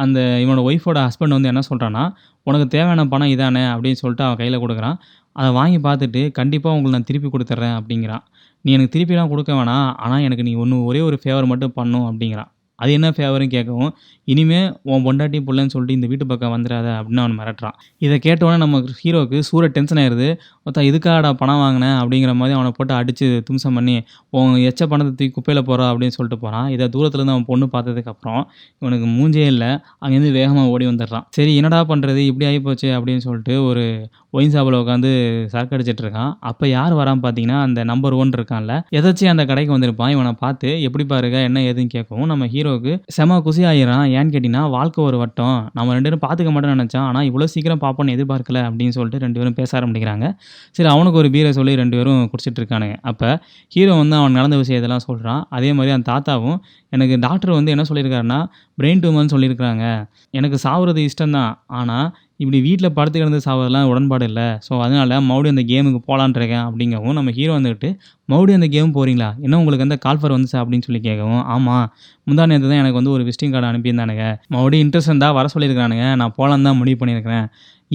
[0.02, 2.04] அந்த இவனோட ஒய்ஃபோட ஹஸ்பண்ட் வந்து என்ன சொல்கிறான்னா
[2.48, 3.64] உனக்கு தேவையான பணம் இதானே?
[3.74, 4.98] அப்படின்னு சொல்லிட்டு அவன் கையில் கொடுக்குறான்.
[5.36, 8.24] அதை வாங்கி பார்த்துட்டு கண்டிப்பாக உங்களுக்கு நான் திருப்பி கொடுத்துட்றேன் அப்படிங்கிறான்.
[8.66, 9.88] நீ எனக்கு திருப்பிலாம் கொடுக்க வேணாம்.
[10.04, 12.50] ஆனால் எனக்கு நீ ஒன்று ஒரே ஒரு ஃபேவர் மட்டும் பண்ணும் அப்படிங்கிறான்.
[12.80, 13.92] அது என்ன ஃபேவரும் கேட்கவும்
[14.34, 17.76] இனிமேல் உன் பொண்டாட்டி பிள்ளைன்னு சொல்லிட்டு இந்த வீட்டு பக்கம் வந்துடாத அப்படின்னு அவன் மிரட்டுறான்.
[18.06, 20.30] இதை கேட்டோன்னே நம்ம ஹீரோக்கு சூற டென்ஷன் ஆயிடுது
[20.66, 23.96] மொத்தம் இதுக்காடா பணம் வாங்கினேன் அப்படிங்கிற மாதிரி அவனை போட்டு அடித்து தும்சம் பண்ணி
[24.38, 28.42] உன் எச்ச பணத்தை தூக்கி குப்பையில் போகிறா அப்படின்னு சொல்லிட்டு போகிறான் இதை தூரத்துலேருந்து அவன் பொண்ணு பார்த்ததுக்கப்புறம்
[28.82, 29.72] இவனுக்கு மூஞ்சே இல்லை.
[30.04, 31.26] அங்கேருந்து வேகமாக ஓடி வந்துடுறான்.
[31.38, 33.86] சரி என்னடா பண்ணுறது இப்படி ஆகிப்போச்சு அப்படின்னு சொல்லிட்டு ஒரு
[34.38, 35.10] ஒயின் ஷாப்பில் உட்காந்து
[35.52, 36.32] சரக்கு அடிச்சிட்டு இருக்கான்.
[36.50, 38.76] அப்போ யார் வரான்னு பார்த்தீங்கன்னா அந்த நம்பர் ஒன் இருக்கான்ல.
[38.98, 40.14] எதாச்சும் அந்த கடைக்கு வந்திருப்பான்.
[40.16, 45.02] இவனை பார்த்து எப்படி பாருங்க என்ன ஏதுன்னு கேட்கவும் நம்ம ஹீரோவுக்கு செம குசி ஆயிரான் ஏன்னு கேட்டிங்கன்னா வாழ்க்கை
[45.10, 45.60] ஒரு வட்டம்.
[45.78, 47.08] நம்ம ரெண்டு பேரும் பார்த்துக்க மாட்டோம்னு நினச்சான்.
[47.10, 50.28] ஆனால் இவ்வளோ சீக்கிரம் பார்ப்போன்னு எதிர்பார்க்கல அப்படின்னு சொல்லிட்டு ரெண்டு பேரும் பேச ஆரம்பிக்கிறாங்க.
[50.78, 52.98] சரி அவனுக்கு ஒரு பீரை சொல்லி ரெண்டு பேரும் குடிச்சிட்டு இருக்கானுங்க.
[53.12, 53.30] அப்போ
[53.76, 56.60] ஹீரோ வந்து அவன் நடந்த விஷயத்தெல்லாம் சொல்கிறான் அதே மாதிரி அந்த தாத்தாவும்
[56.96, 58.42] எனக்கு டாக்டர் வந்து என்ன சொல்லியிருக்காருன்னா
[58.82, 59.86] பிரெயின் டியூமர்னு சொல்லியிருக்கிறாங்க.
[60.38, 61.54] எனக்கு சாவுறது இஷ்டம்தான்.
[61.80, 62.08] ஆனால்
[62.44, 64.46] இப்படி வீட்டில் படுத்து கிடந்து சாவதெல்லாம் உடன்பாடு இல்லை.
[64.68, 67.90] ஸோ அதனால் மறுபடியும் அந்த கேமுக்கு போகலான்ட்ருக்கேன் அப்படிங்கவும் நம்ம ஹீரோ வந்துக்கிட்டு
[68.32, 70.58] மறுபடியும் அந்த கேம் போகிறீங்களா என்ன உங்களுக்கு அந்த கால்ஃபர் வந்துச்சு?
[70.62, 71.86] அப்படின்னு சொல்லி கேட்கவும் ஆமாம்
[72.28, 74.26] முந்தா நேற்று தான் எனக்கு வந்து ஒரு விசிட்டிங் கார்டு அனுப்பியிருந்தானுங்க.
[74.54, 77.48] மறுபடியும் இன்ட்ரெஸ்ட் இருந்தால் வர சொல்லியிருக்கானுங்க நான் போகலான்னு தான் முடிவு பண்ணியிருக்கிறேன்.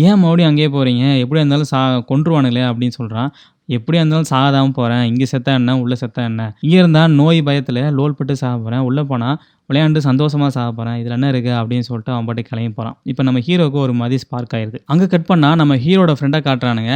[0.07, 1.79] ஏன் மறுபடியும் அங்கேயே போகிறீங்க எப்படியா இருந்தாலும் சா
[2.11, 3.31] கொன்றுவானுங்களே அப்படின்னு சொல்கிறான்
[3.69, 5.73] எப்படியா இருந்தாலும் சாகாதாமல் போகிறேன் இங்கே செத்தா என்ன?
[5.83, 6.43] உள்ளே செத்தா என்ன?
[6.65, 9.37] இங்கே இருந்தால் நோய் பயத்தில் லோல் பட்டு சாக போகிறேன் உள்ளே போனால்
[9.71, 13.41] விளையாண்டு சந்தோஷமாக சாக போகிறேன் இதில் என்ன இருக்குது அப்படின்னு சொல்லிட்டு அவன் பாட்டு கிளம்பி போகிறான் இப்போ நம்ம
[13.49, 16.95] ஹீரோவுக்கு ஒரு மாதிரி ஸ்பார்க் ஆயிடுது அங்கே கட் பண்ணால் நம்ம ஹீரோட ஃப்ரெண்டாக காட்டுறானுங்க.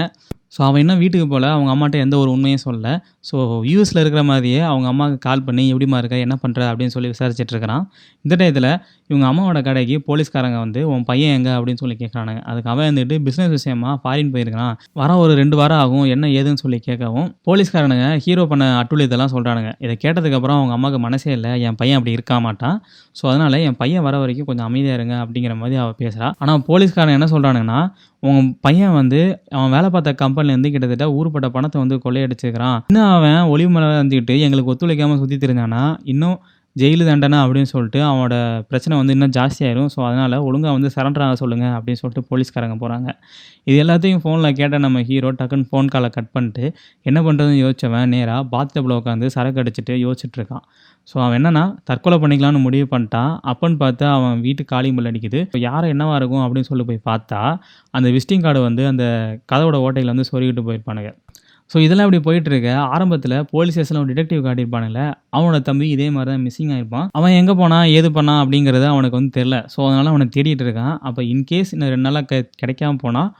[0.52, 1.46] ஸோ அவன் இன்னும் வீட்டுக்கு போகல.
[1.56, 2.88] அவங்க அம்மாட்ட எந்த ஒரு உண்மையும் சொல்லல.
[3.28, 3.36] ஸோ
[3.70, 7.84] யூஎஸில் இருக்கிற மாதிரியே அவங்க அம்மாவுக்கு கால் பண்ணி எப்படிமா இருக்க என்ன பண்ணுற அப்படின்னு சொல்லி விசாரிச்சுட்டு இருக்கிறான்.
[8.24, 8.68] இந்த டயத்தில்
[9.10, 11.52] இவங்க அம்மாவோட கடைக்கு போலீஸ்காரங்க வந்து உன் பையன் எங்கே?
[11.58, 13.90] அப்படின்னு சொல்லி கேட்குறானுங்க அதுக்கு அவன் வந்துட்டு பிஸ்னஸ் விஷயமா?
[14.02, 19.32] ஃபாரின் போயிருக்கான் வர ஒரு ரெண்டு வாரம் ஆகும் என்ன ஏதுன்னு சொல்லி கேட்கவும் போலீஸ்காரனுங்க ஹீரோ பண்ண அட்டுழியத்தெல்லாம்
[19.34, 21.52] சொல்கிறானுங்க இதை கேட்டதுக்கப்புறம் அவங்க அம்மாவுக்கு மனசே இல்லை.
[21.68, 22.78] என் பையன் அப்படி இருக்க மாட்டான்
[23.18, 27.16] ஸோ அதனால் என் பையன் வர வரைக்கும் கொஞ்சம் அமைதியாக இருங்க அப்படிங்கிற மாதிரி அவள் பேசுகிறாள் ஆனால் போலீஸ்காரன்
[27.18, 27.80] என்ன சொல்கிறானுங்கன்னா
[28.22, 33.70] உன் பையன் வந்து அவன் வேலை பார்த்த கம்பெனிலேருந்து கிட்டத்தட்ட ஊருப்பட்ட பணத்தை வந்து கொள்ளையடிச்சிருக்கிறான் இன்னும் அவன் ஒளிவு
[33.70, 36.36] மலை வந்துக்கிட்டு எங்களுக்கு ஒத்துழைக்காமல் சுற்றி தெரிஞ்சானா இன்னும்
[36.80, 38.34] ஜெயிலு தண்டனை அப்படின்னு சொல்லிட்டு அவனோட
[38.68, 39.88] பிரச்சனை வந்து இன்னும் ஜாஸ்தியாயிரும்.
[39.94, 43.08] ஸோ அதனால் ஒழுங்காக வந்து சரண்டர் ஆக சொல்லுங்கள் அப்படின்னு சொல்லிட்டு போலீஸ்காரங்க போகிறாங்க
[43.70, 46.64] இது எல்லாத்தையும் ஃபோனில் கேட்ட நம்ம ஹீரோ டக்குன்னு ஃபோன் காலை கட் பண்ணிட்டு
[47.08, 50.64] என்ன பண்ணுறதுன்னு யோசிச்சவன் நேராக பாத்டப்பில் உட்காந்து சரக்கு அடிச்சுட்டு யோசிச்சுட்ருக்கான்
[51.10, 53.32] ஸோ அவன் என்னன்னா தற்கொலை பண்ணிக்கலாம்னு முடிவு பண்ணிட்டான்.
[53.52, 55.38] அப்பன்னு பார்த்தா அவன் வீட்டு காலி bell அடிக்குது.
[55.46, 57.40] இப்போ யாரை என்னவா இருக்கும் அப்படின்னு சொல்லி போய் பார்த்தா
[57.98, 59.04] அந்த விசிட்டிங் கார்டு வந்து அந்த
[59.52, 61.10] கதவோட ஓட்டையில் வந்து சொருகிட்டு போயிருப்பானுங்க.
[61.72, 65.04] ஸோ இதெல்லாம் இப்படி போயிட்டு இருக்க ஆரம்பத்தில் போலீஸ் ஸ்டேஷனில் ஒரு டிடெக்டிவ் காட்டியிருப்பானுங்களே.
[65.36, 67.06] அவனோட தம்பி இதே மாதிரி தான் மிஸ்ஸிங் ஆயிருப்பான்.
[67.18, 70.94] அவன் எங்கே போனான் ஏது பண்ணான் அப்படிங்கிறது அவனுக்கு வந்து தெரில ஸோ அதனால் அவனை தேடிட்டு இருக்கான்.
[71.08, 73.30] அப்போ இன்கேஸ் இன்னும் ரெண்டு நாளாக க கிடைக்காம போனால்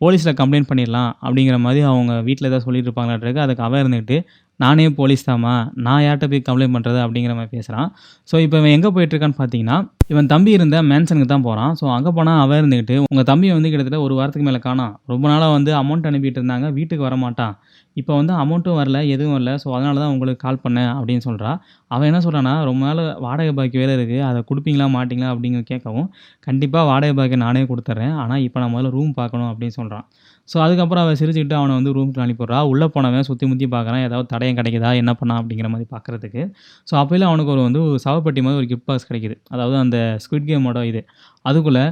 [0.00, 4.18] போலீஸில் கம்ப்ளைண்ட் பண்ணிடலாம் அப்படிங்கிற மாதிரி அவங்க வீட்டில் ஏதாவது சொல்லிட்டு இருப்பாங்களாட்டிருக்கு அதுக்கு அவன் இருந்துக்கிட்டு
[4.60, 5.52] நானே போலீஸ் தாமா
[5.84, 7.88] நான் யார்கிட்ட போய் கம்ப்ளைண்ட் பண்ணுறது அப்படிங்கிற மாதிரி பேசுகிறான்
[8.28, 9.76] ஸோ இப்போ இவன் எங்கே போயிட்டுருக்கான்னு பார்த்தீங்கன்னா
[10.12, 13.98] இவன் தம்பி இருந்த மேன்சனுக்கு தான் போகிறான் ஸோ அங்கே போனால் அவன் இருந்துக்கிட்டு உங்கள் தம்பி வந்து கிட்டத்தட்ட
[14.06, 14.94] ஒரு வாரத்துக்கு மேலே காணாம்.
[15.12, 17.54] ரொம்ப நாளாக வந்து அமௌண்ட் அனுப்பிட்டு இருந்தாங்க வீட்டுக்கு வர மாட்டான்
[17.96, 19.52] இப்போ வந்து அமௌண்ட்டும் வரல எதுவும் வரல.
[19.62, 21.52] ஸோ அதனால தான் உங்களுக்கு கால் பண்ணேன் அப்படின்னு சொல்கிறா
[21.90, 26.08] அவன் என்ன சொல்கிறான்னா ரொம்ப நாள் வாடகை பாக்கி வேலை இருக்குது அதை கொடுப்பீங்களா மாட்டிங்களா அப்படிங்கிற கேட்கவும்
[26.46, 30.06] கண்டிப்பாக வாடகை பாக்கி நானே கொடுத்துட்றேன் ஆனால் இப்போ நான் முதல்ல ரூம் பார்க்கணும் அப்படின்னு சொல்கிறான்
[30.48, 34.04] ஸோ அதுக்கப்புறம் அவன் சிரிச்சுக்கிட்டு அவனை வந்து ரூமுக்கு அனுப்பிடுறா உள்ளே போனவன் சுற்றி முற்றி பார்க்குறான்.
[34.08, 34.90] ஏதாவது தடயம் கிடைக்குதா?
[35.02, 36.42] என்ன பண்ணான் அப்படிங்கிற மாதிரி பார்க்குறதுக்கு.
[36.90, 39.36] ஸோ அப்போல்லாம் அவனுக்கு ஒரு வந்து ஒரு சவப்பட்டி மாதிரி ஒரு கிஃப்ட் பாக்ஸ் கிடைக்குது.
[39.54, 41.02] அதாவது அந்த ஸ்குவிட் கேமோட இது.
[41.50, 41.84] அதுக்குள்ளே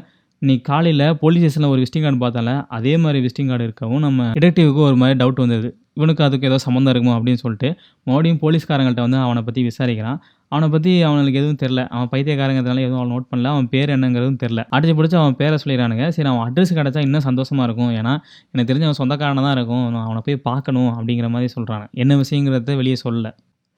[0.43, 4.83] நீ காலையில் போலீஸ் ஸ்டேஷனில் ஒரு விசிட்டிங் கார்டு பார்த்தால அதே மாதிரி விசிட்டிங் கார்டு இருக்கவும் நம்ம டிடெக்டிவ்க்கு
[4.89, 7.69] ஒரு மாதிரி டவுட் வந்தது இவனுக்கு அதுக்கு ஏதோ சம்மந்தம் இருக்குமோ அப்படின்னு சொல்லிட்டு
[8.07, 10.19] மறுபடியும் போலீஸ்காரங்கள்ட்ட வந்து அவனை பற்றி விசாரிக்கிறான்.
[10.53, 13.51] அவனை பற்றி அவனுக்கு எதுவும் தெரில அவன் பைத்தியக்காரங்கிறதுனால எதுவும் அவன் நோட் பண்ணல.
[13.55, 16.07] அவன் பேர் என்னங்கிறதும் தெரில அடிச்சு பிடிச்சி அவன் பேரை சொல்லிடுறானுங்க.
[16.17, 17.93] சரி அவன் அட்ரஸ் கிடச்சா இன்னும் சந்தோஷமாக இருக்கும்.
[18.01, 18.15] ஏன்னா
[18.53, 19.85] எனக்கு தெரிஞ்ச அவன் சொந்தக்காரனாக தான் இருக்கும்.
[19.95, 23.33] நான் அவனை போய் பார்க்கணும் அப்படிங்கிற மாதிரி சொல்கிறாங்க என்ன விஷயங்கிறத வெளியே சொல்லலை.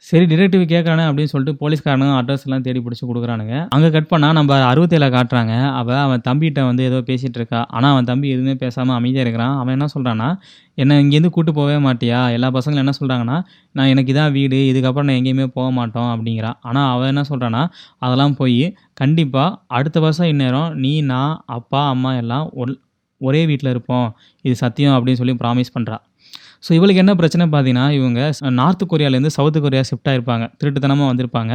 [0.06, 3.54] சரி டிடெக்டிவ் கேட்குறானே அப்படின்னு சொல்லிட்டு போலீஸ்காரனும் அட்ரஸ் எல்லாம் தேடி பிடிச்சி கொடுக்குறானுங்க.
[3.74, 5.54] அங்கே கட் பண்ணால் நம்ம அறுபத்தேழை காட்டுறாங்க.
[5.80, 7.60] அவள் அவன் தம்பிகிட்ட வந்து ஏதோ பேசிகிட்டு இருக்கா.
[7.76, 9.54] ஆனால் அவன் தம்பி எதுவுமே பேசாமல் அமைதியாக இருக்கிறான்.
[9.60, 10.28] அவன் என்ன சொல்கிறான்னா
[10.82, 12.20] என்னை இங்கேருந்து கூட்டு போகவே மாட்டியா?
[12.36, 13.38] எல்லா பசங்களும் என்ன சொல்கிறாங்கன்னா
[13.78, 14.60] நான் எனக்கு இதான் வீடு.
[14.72, 17.62] இதுக்கப்புறம் நான் எங்கேயுமே போக மாட்டோம் அப்படிங்கிறான் ஆனால் அவன் என்ன சொல்கிறான்னா
[18.04, 18.62] அதெல்லாம் போய்
[19.02, 22.76] கண்டிப்பாக அடுத்த வருஷம் இந்நேரம் நீ நான் அப்பா அம்மா எல்லாம் ஒல்
[23.20, 24.08] ஒரே வீட்டில் இருப்போம்.
[24.44, 25.98] இது சத்தியம் அப்படின்னு சொல்லி ப்ராமிஸ் பண்ணுறா
[26.64, 28.20] ஸோ இவளுக்கு என்ன பிரச்சனை பார்த்தீங்கன்னா, இவங்க
[28.60, 31.52] நார்த் கொரியாலேருந்து சவுத் கொரியா ஷிஃப்ட் ஆகிருப்பாங்க திருட்டுத்தனமாக வந்திருப்பாங்க.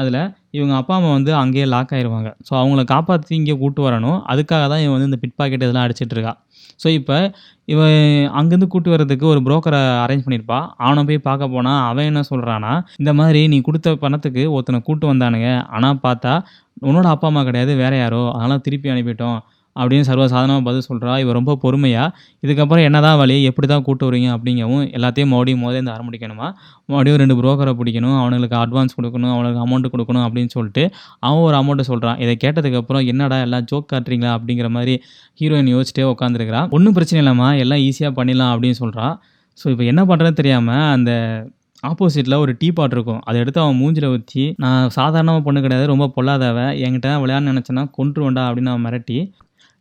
[0.00, 0.18] அதில்
[0.58, 4.18] இவங்க அப்பா, அம்மா வந்து அங்கேயே லாக் ஆகிருவாங்க ஸோ அவங்கள காப்பாற்றி இங்கே கூட்டு வரணும்.
[4.32, 6.32] அதுக்காக தான் இவன் வந்து இந்த பிட் பாக்கெட் இதெல்லாம் அடிச்சிட்டு இருக்கா.
[6.82, 7.16] ஸோ இப்போ
[7.72, 7.98] இவன்
[8.38, 10.58] அங்கேருந்து கூட்டு வரதுக்கு ஒரு புரோக்கரை அரேஞ்ச் பண்ணியிருப்பா.
[10.84, 15.50] அவனை போய் பார்க்க போனால் அவன் என்ன சொல்கிறான்னா இந்த மாதிரி நீ கொடுத்த பணத்துக்கு ஒருத்தனை கூட்டு வந்தானுங்க.
[15.76, 16.32] ஆனால் பார்த்தா,
[16.88, 18.22] உன்னோட அப்பா, அம்மா கிடையாது வேற யாரோ.
[18.36, 19.38] அதனால் திருப்பி அனுப்பிட்டோம்.
[19.80, 22.08] அப்படின்னு சர்வசாதாரணமாக பதில் சொல்கிறா இவ ரொம்ப பொறுமையாக
[22.44, 23.36] இதுக்கப்புறம் என்னதான் வழி?
[23.50, 26.48] எப்படி தான் கூட்டு வரீங்க அப்படிங்கவும், எல்லாத்தையும் மறுபடியும் மொதலேருந்து ஆரம்பிக்கணுமா,
[26.92, 28.16] மறுபடியும் ரெண்டு ப்ரோக்கரை பிடிக்கணும்.
[28.20, 30.84] அவனுங்களுக்கு அட்வான்ஸ் கொடுக்கணும் அவனுக்கு அமௌண்ட் கொடுக்கணும் அப்படின்னு சொல்லிட்டு,
[31.28, 34.32] அவன் ஒரு அமௌண்ட்டை சொல்கிறான் இதை கேட்டதுக்கப்புறம், என்னடா எல்லாம் ஜோக் காட்டுறீங்களா?
[34.38, 34.96] அப்படிங்கிற மாதிரி
[35.40, 39.14] ஹீரோயின் யோசிச்சிட்டே உட்காந்துருக்கிறான் ஒன்றும் பிரச்சனை இல்லாமல் எல்லாம் ஈஸியாக பண்ணிடலாம் அப்படின்னு சொல்கிறான்
[39.58, 41.10] ஸோ இப்போ என்ன பண்ணுறதுன்னு தெரியாமல் அந்த
[41.82, 43.18] ஆப்போசிட்டில் ஒரு டீ பாட் இருக்கும்.
[43.28, 45.86] அதை எடுத்து அவன் மூஞ்சில் வச்சு நான் சாதாரணமாக பொண்ணு கிடையாது.
[45.92, 49.18] ரொம்ப பொல்லாதவன் என்கிட்ட விளையாட நினச்சேன்னா கொன்று வேண்டா அப்படின்னு அவன் மிரட்டி,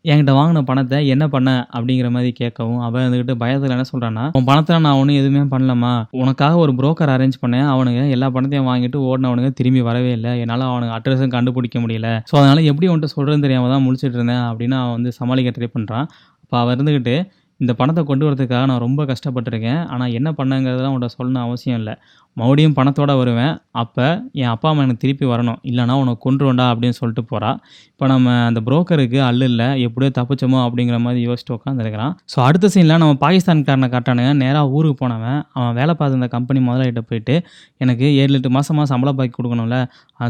[0.05, 1.49] என்கிட்ட வாங்கின பணத்தை என்ன பண்ண?
[1.75, 5.91] அப்படிங்கிற மாதிரி கேட்கவும், அவன் வந்துக்கிட்டு பயத்தில் என்ன சொல்கிறான்னா உன் பணத்தில் நான் ஒன்றும் எதுவுமே பண்ணலம்மா.
[6.23, 7.67] உனக்காக ஒரு புரோக்கர் அரேஞ்ச் பண்ணேன்.
[7.73, 12.09] அவனுங்க எல்லா பணத்தையும் வாங்கிட்டு ஓடினவனுங்க திரும்பி வரவே இல்லை என்னால் அவனுங்க அட்ரஸும் கண்டுபிடிக்க முடியல.
[12.31, 16.05] ஸோ அதனால் எப்படி உன்ட்ட சொல்கிறேன்னு தெரியாமல் தான் முடிச்சுட்டு இருந்தேன் அப்படின்னு அவன் வந்து சமாளிக்க ட்ரை பண்ணுறான்
[16.43, 17.15] அப்போ அவன் இருந்துக்கிட்டு
[17.59, 19.81] இந்த பணத்தை கொண்டு வரதுக்காக நான் ரொம்ப கஷ்டப்பட்டுருக்கேன்.
[19.93, 21.95] ஆனால் என்ன பண்ணேங்கிறதெல்லாம் உன்ட்ட சொல்லணும் அவசியம் இல்லை
[22.37, 23.55] மறுபடியும் பணத்தோடு வருவேன்.
[23.81, 24.05] அப்போ
[24.41, 25.59] என் அப்பா, அம்மா எனக்கு திருப்பி வரணும்.
[25.69, 27.49] இல்லைனா உனக்கு கொண்டு கொன்றுவேன்டா அப்படின்னு சொல்லிட்டு போகிறா
[27.91, 32.13] இப்போ நம்ம அந்த புரோக்கருக்கு அல்லு இல்லை எப்படியோ தப்பிச்சோமோ அப்படிங்கிற மாதிரி யோசிச்சு உட்காந்துருக்கிறான்.
[32.31, 37.35] ஸோ அடுத்த சீனில் நம்ம பாகிஸ்தான்காரனை காட்டானுங்க நேராக ஊருக்கு போனவன், அவன் வேலை பார்த்திருந்த கம்பெனி முதலாளிட்ட போயிட்டு,
[37.83, 39.79] எனக்கு 7, 8 மாசமா சம்பளம் பாக்கி கொடுக்கணும்ல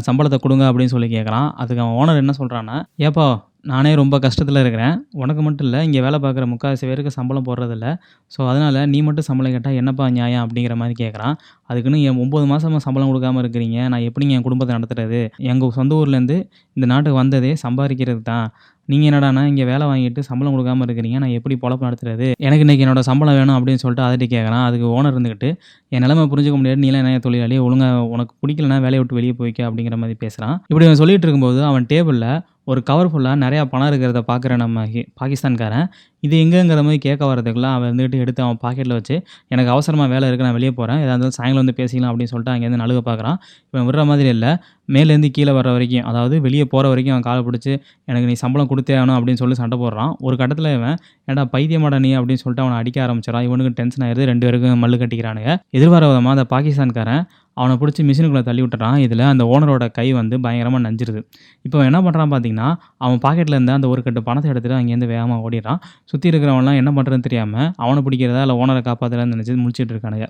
[0.08, 1.48] சம்பளத்தை கொடுங்க அப்படின்னு சொல்லி கேட்குறான்.
[1.62, 2.78] அதுக்கு அவன் ஓனர் என்ன சொல்கிறான்னா
[3.08, 3.26] ஏப்பா
[3.70, 4.96] நானே ரொம்ப கஷ்டத்தில் இருக்கிறேன்.
[5.22, 7.86] உனக்கு மட்டும் இல்லை இங்கே வேலை பார்க்குற முக்கால்வாசி பேருக்கு சம்பளம் போடுறதில்ல.
[8.34, 10.42] ஸோ அதனால் நீ மட்டும் சம்பளம் கேட்டால் என்னப்பா நியாயம்?
[10.46, 11.36] அப்படிங்கிற மாதிரி கேட்குறான்.
[11.70, 13.78] அதுக்குன்னு என் ஒம்பது மாதமாக சம்பளம் கொடுக்காமல் இருக்கிறீங்க.
[13.92, 15.22] நான் எப்படிங்க என் குடும்பத்தை நடத்துறது?
[15.52, 16.36] எங்கள் சொந்த ஊர்லேருந்து
[16.76, 18.46] இந்த நாட்டுக்கு வந்ததே சம்பாதிக்கிறது தான்.
[18.90, 21.18] நீங்கள் என்னடான்னா இங்கே வேலை வாங்கிட்டு சம்பளம் கொடுக்காம இருக்கிறீங்க.
[21.22, 22.26] நான் எப்படி பொழப்பு நடத்துறது?
[22.46, 24.64] எனக்கு இன்றைக்கி என்னோட சம்பளம் வேணும் அப்படின்னு சொல்லிட்டு அதட்டி கேட்குறான்.
[24.68, 25.50] அதுக்கு ஓனர் இருந்துக்கிட்டு
[25.94, 26.80] என் நிலைமை புரிஞ்சுக்க முடியாது.
[26.84, 27.58] நீலாம் என்ன தொழிலாளி?
[27.58, 31.86] ஒழுங்காக உனக்கு பிடிக்கலனா வேலையை விட்டு வெளியே போய்க்க அப்படிங்கிற மாதிரி பேசுகிறான் இப்படி அவன் சொல்லிட்டு இருக்கும்போது, அவன்
[31.92, 32.28] டேபிளில்
[32.66, 33.10] ஒரு கவர்
[33.44, 34.84] நிறையா பணம் இருக்கிறத பார்க்குற நம்ம
[35.20, 35.86] பாகிஸ்தான்காரன்,
[36.26, 39.16] இது எங்கேங்கிற மாதிரி கேட்க வரதுக்குள்ள அவன் வந்துட்டு எடுத்து அவன் பாக்கெட்டில் வச்சு,
[39.54, 42.80] எனக்கு அவசரமாக வேலை இருக்குது நான் வெளியே போகிறேன் ஏதாவது இருந்தாலும் சாயங்காலம் வந்து பேசிக்கலாம் அப்படின்னு சொல்லிட்டு அங்கேருந்து
[42.82, 43.36] நழுக பார்க்குறான்.
[43.72, 44.52] இவன் விடுற மாதிரி இல்லை
[44.94, 47.72] மேலேருந்து கீழே வர்ற வரைக்கும், அதாவது வெளியே போகிற வரைக்கும் அவன் காலை பிடிச்சி
[48.10, 50.12] எனக்கு நீ சம்பளம் கொடுத்தே ஆகணும் அப்படின்னு சொல்லி சண்டை போடுறான்.
[50.26, 50.96] ஒரு கட்டத்தில் இவன்,
[51.28, 52.10] ஏன்டா பைத்தியமாடா நீ?
[52.20, 55.52] அப்படின்னு சொல்லிட்டு அவனை அடிக்க ஆரம்பிச்சிடான் இவனுக்கு டென்ஷன் ஆயிடுது ரெண்டு பேருக்கும் மல்லு கட்டிக்கிறானுங்க.
[55.78, 57.22] எதிர்பாராத விதமாக அந்த பாகிஸ்தான்காரன்
[57.60, 58.98] அவனை பிடிச்சி மிஷினுக்குள்ளே தள்ளி விட்டுறான்.
[59.06, 61.20] இதில் அந்த ஓனரோட கை வந்து பயங்கரமாக நஞ்சிருது.
[61.66, 62.68] இப்போ என்ன பண்ணுறான் பார்த்தீங்கன்னா,
[63.04, 65.80] அவன் பாக்கெட்டில் இருந்த அந்த ஒரு கட்டு பணத்தை எடுத்துகிட்டு அங்கேருந்து வேகமாக ஓடிடுறான்
[66.12, 70.28] சுற்றி இருக்கிறவன்லாம் என்ன பண்ணுறதுன்னு தெரியாமல் அவனை பிடிக்கிறதா இல்லை ஓனரை காப்பாத்துறதான்னு நினச்சி முடிச்சுட்டு இருக்கானுங்க.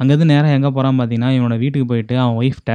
[0.00, 2.72] அங்கேருந்து நேராக எங்கே போகிறான் பார்த்தீங்கன்னா, இவனோட வீட்டுக்கு போயிட்டு அவன் ஒய்ஃப்ட்ட,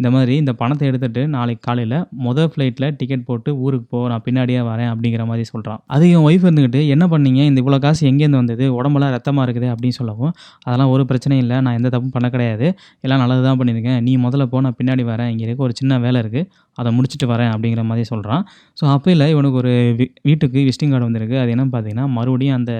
[0.00, 4.00] இந்த மாதிரி இந்த பணத்தை எடுத்துகிட்டு நாளைக்கு காலையில் மொதல் ஃப்ளைட்டில் டிக்கெட் போட்டு ஊருக்கு போ.
[4.12, 7.40] நான் பின்னாடியே வரேன் அப்படிங்கிற மாதிரி சொல்கிறான் அது என் ஒய்ஃப் இருந்துக்கிட்டு என்ன பண்ணீங்க?
[7.50, 8.66] இந்த இவ்வளோ காசு எங்கேருந்து வந்தது?
[8.78, 10.32] உடம்பெல்லாம் ரத்தமாக இருக்குது அப்படின்னு சொல்லவும்,
[10.66, 12.68] அதெல்லாம் ஒரு பிரச்சனையும் இல்லை நான் எந்த தப்பும் பண்ண கிடையாது.
[13.06, 14.00] எல்லாம் நல்லா அதுதான் பண்ணியிருக்கேன்.
[14.06, 14.60] நீ முதல்ல போ.
[14.66, 15.30] நான் பின்னாடி வரேன்.
[15.32, 16.46] இங்கே இருக்க ஒரு சின்ன வேலை இருக்குது
[16.78, 18.42] அதை முடிச்சுட்டு வரேன் அப்படிங்கிற மாதிரி சொல்கிறான்
[18.80, 21.36] ஸோ அப்பையில இவனுக்கு ஒரு வீ வீட்டுக்கு விசிட்டிங் கார்டு வந்திருக்கு.
[21.42, 22.72] அது என்னன்னு பார்த்தீங்கன்னா, மறுபடியும் அந்த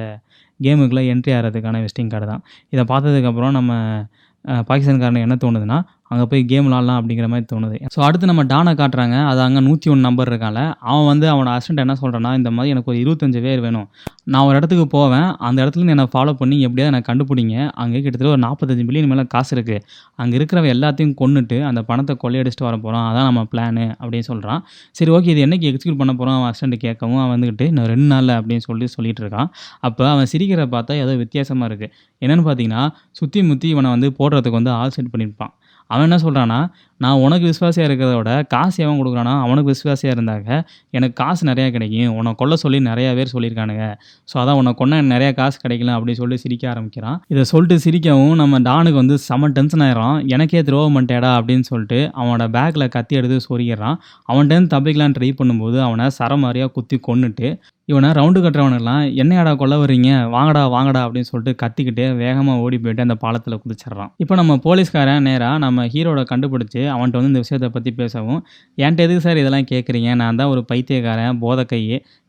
[0.60, 2.42] கேமுக்குள்ளே என்ட்ரி ஆகிறதுக்கான விசிட்டிங் கார்டு தான்.
[2.74, 3.72] இதை பார்த்ததுக்கப்புறம் நம்ம
[4.44, 5.78] பாகிஸ்தான்காரனை பாகிஸ்தான்காரனுக்கு என்ன தோணுதுன்னா,
[6.10, 7.76] அங்கே போய் கேம் விளாட்லாம் அப்படிங்கிற மாதிரி தோணுது.
[7.94, 9.16] ஸோ அடுத்து நம்ம டானை காட்டுறாங்க.
[9.30, 10.58] அது அங்கே நூற்றி ஒன்று நம்பர் இருக்கால
[10.90, 13.86] அவன் வந்து அவனோட அசிஸ்டன்ட் என்ன சொல்கிறேன்னா இந்த மாதிரி எனக்கு ஒரு 25 பேர் வேணும்.
[14.32, 15.28] நான் ஒரு இடத்துக்கு போவேன்.
[15.48, 17.56] அந்த இடத்துல என்னை ஃபாலோ பண்ணி எப்படியாவது என்னை கண்டுபிடிங்க.
[17.82, 19.82] அங்கே கிட்டத்தட்ட ஒரு நாற்பத்தஞ்சு மில்லியன் மேலே காசு இருக்குது
[20.22, 24.62] அங்கே இருக்கிறவன் எல்லாத்தையும் கொன்னுட்டு, அந்த பணத்தை கொள்ளையடிச்சிட்டு வர போகிறோம் அதான் நம்ம பிளானு அப்படின்னு சொல்கிறான்
[25.00, 25.30] சரி ஓகே.
[25.34, 28.88] இது என்னைக்கு எக்ஸிக்யூட் பண்ண போகிறோம் அவன் அசிஸ்டன்ட் கேட்கவும், அவன் வந்துக்கிட்டு இன்னும் ரெண்டு நாளில் அப்படின்னு சொல்லி
[28.96, 29.50] சொல்லிட்டு இருக்கான்.
[29.88, 31.92] அப்போ அவன் சிரிக்கிற பார்த்தா ஏதோ வித்தியாசமாக இருக்குது
[32.22, 32.82] என்னென்னு பார்த்தீங்கன்னா,
[33.20, 35.54] சுற்றி முற்றி இவனை வந்து போடுறதுக்கு வந்து ஆள் செட் பண்ணியிருப்பான்.
[35.90, 36.58] அவன் என்ன சொல்கிறான்னா
[37.04, 40.58] நான் உனக்கு விசுவாசியாக இருக்கிறத விட, காசு எவன் கொடுக்குறானோ அவனுக்கு விசுவாசியாக இருந்தாக்க,
[40.96, 42.14] எனக்கு காசு நிறையா கிடைக்கும்.
[42.18, 43.86] உன்னை கொல்ல சொல்லி நிறையா பேர் சொல்லியிருக்கானுங்க.
[44.30, 47.18] ஸோ அதான் உன்னை கொன்னா எனக்கு காசு கிடைக்கலாம் அப்படின்னு சொல்லி சிரிக்க ஆரம்பிக்கிறான்.
[47.34, 52.46] இதை சொல்லிட்டு சிரிக்கவும், நம்ம டானுக்கு வந்து செம டென்ஷன் ஆயிரும் எனக்கே துரோகம் பண்ணிட்டேடா அப்படின்னு சொல்லிட்டு, அவனோட
[52.58, 53.98] பேக்கில் கத்தி எடுத்து சொருகிடுறான்.
[54.30, 57.48] அவன்கிட்ட தப்பிக்கலான்னு ட்ரை பண்ணும்போது, அவனை சரமாரியாக குத்தி கொன்னுட்டு,
[57.90, 60.08] இவனை ரவுண்டு கட்டுறவனுங்கலாம், என்னையாடா கொல்ல வர்றீங்க?
[60.34, 64.10] வாங்கடா வாங்கடா அப்படின்னு சொல்லிட்டு கத்திக்கிட்டு வேகமாக ஓடி போயிட்டு அந்த பாலத்தில் குதிச்சிடுறான்.
[64.22, 68.40] இப்போ நம்ம போலீஸ்காரன் நேராக நம்ம ஹீரோட கண்டுபிடிச்சி அவன்கிட்ட வந்து இந்த விஷயத்த பற்றி பேசவும்,
[68.78, 70.12] என்கிட்ட எதுக்கு சார் இதெல்லாம் கேட்குறீங்க?
[70.22, 71.82] நான் தான் ஒரு பைத்தியக்காரன், போதக்கை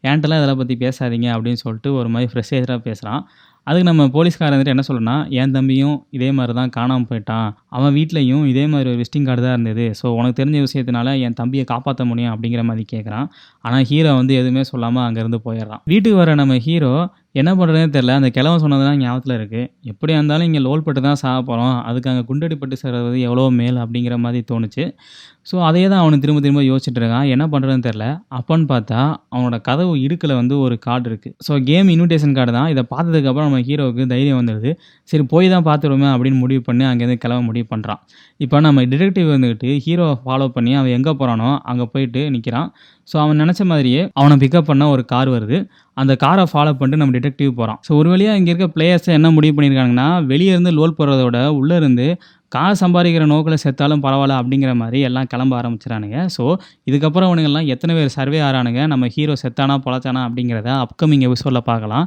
[0.03, 3.23] என்கிட்டலாம் இதெல்லாம் பற்றி பேசாதீங்க அப்படின்னு சொல்லிட்டு ஒரு மாதிரி ஃப்ரெஷ்ஷேஜராக பேசுகிறான்
[3.67, 7.49] அதுக்கு நம்ம போலீஸ்காரன் வந்துட்டு என்ன சொல்லணும்னா என் தம்பியும் இதே மாதிரி தான் காணாமல் போயிட்டான்.
[7.77, 9.85] அவன் வீட்லேயும் இதே மாதிரி ஒரு விசிட்டிங் கார்டு தான் இருந்தது.
[9.99, 13.27] ஸோ உனக்கு தெரிஞ்ச விஷயத்தினால என் தம்பியை காப்பாற்ற முடியும் அப்படிங்கிற மாதிரி கேட்குறான்.
[13.65, 15.81] ஆனால் ஹீரோ வந்து எதுவுமே சொல்லாமல் அங்கேருந்து போயிடுறான்.
[15.91, 16.91] வீட்டுக்கு வர நம்ம ஹீரோ
[17.39, 21.39] என்ன பண்ணுறதுனே தெரில அந்த கிழவன் சொன்னதுலாம் ஞாபகத்தில் இருக்குது எப்படியா இருந்தாலும் இங்கே லோல் பட்டு தான் சாக
[21.49, 24.83] போகிறோம் அதுக்கு அங்கே குண்டடிப்பட்டு சேர்றது எவ்வளோ மேல் அப்படிங்கிற மாதிரி தோணுச்சு.
[25.49, 27.27] ஸோ அதையே தான் அவனை திரும்ப திரும்ப யோசிச்சுட்டு இருக்கான்.
[27.33, 28.05] என்ன பண்ணுறதுன்னு தெரில
[28.37, 28.99] அப்போன்னு பார்த்தா
[29.33, 32.69] அவனோட கதவு இடுக்கில் வந்து ஒரு கார்டு இருக்குது ஸோ கேம் இன்விடேஷன் கார்டு தான்.
[32.73, 34.71] இதை பார்த்ததுக்கப்புறம் நம்ம ஹீரோவுக்கு தைரியம் வந்துடுது.
[35.09, 38.01] சரி போய் தான் பார்த்துருவோமே அப்படின்னு முடிவு பண்ணி அங்கேருந்து கிளம்ப முடிவு பண்ணுறான்
[38.45, 42.69] இப்போ நம்ம டிடெக்டிவ் வந்துக்கிட்டு ஹீரோவை ஃபாலோ பண்ணி அவன் எங்கே போகிறானோ அங்கே போயிட்டு நிற்கிறான்
[43.11, 45.57] ஸோ அவன் நினச்ச மாதிரியே அவனை பிக்கப் பண்ண ஒரு கார் வருது.
[45.97, 49.55] அந்த காரை ஃபாலோ பண்ணிட்டு நம்ம டிடெக்டிவ் போகிறோம் ஸோ ஒரு வழியாக இங்கே இருக்க பிளேயர்ஸை என்ன முடிவு
[49.55, 52.07] பண்ணியிருக்காங்கன்னா வெளியே இருந்து லோல் போடுறத உள்ளேருந்து உள்ளே இருந்து
[52.51, 56.43] காசு சம்பாதிக்கிற நோக்கில் செத்தாலும் பரவாயில்ல அப்படிங்கிற மாதிரி எல்லாம் கிளம்ப ஆரம்பிச்சிடானுங்க ஸோ
[56.89, 58.81] இதுக்கப்புறம் அவனுங்கெல்லாம் எத்தனை பேர் சர்வே ஆறானுங்க?
[58.93, 62.05] நம்ம ஹீரோ செத்தானா பொழைச்சானா அப்படிங்கிறத அப்கமிங் எபிசோடில் பார்க்கலாம்.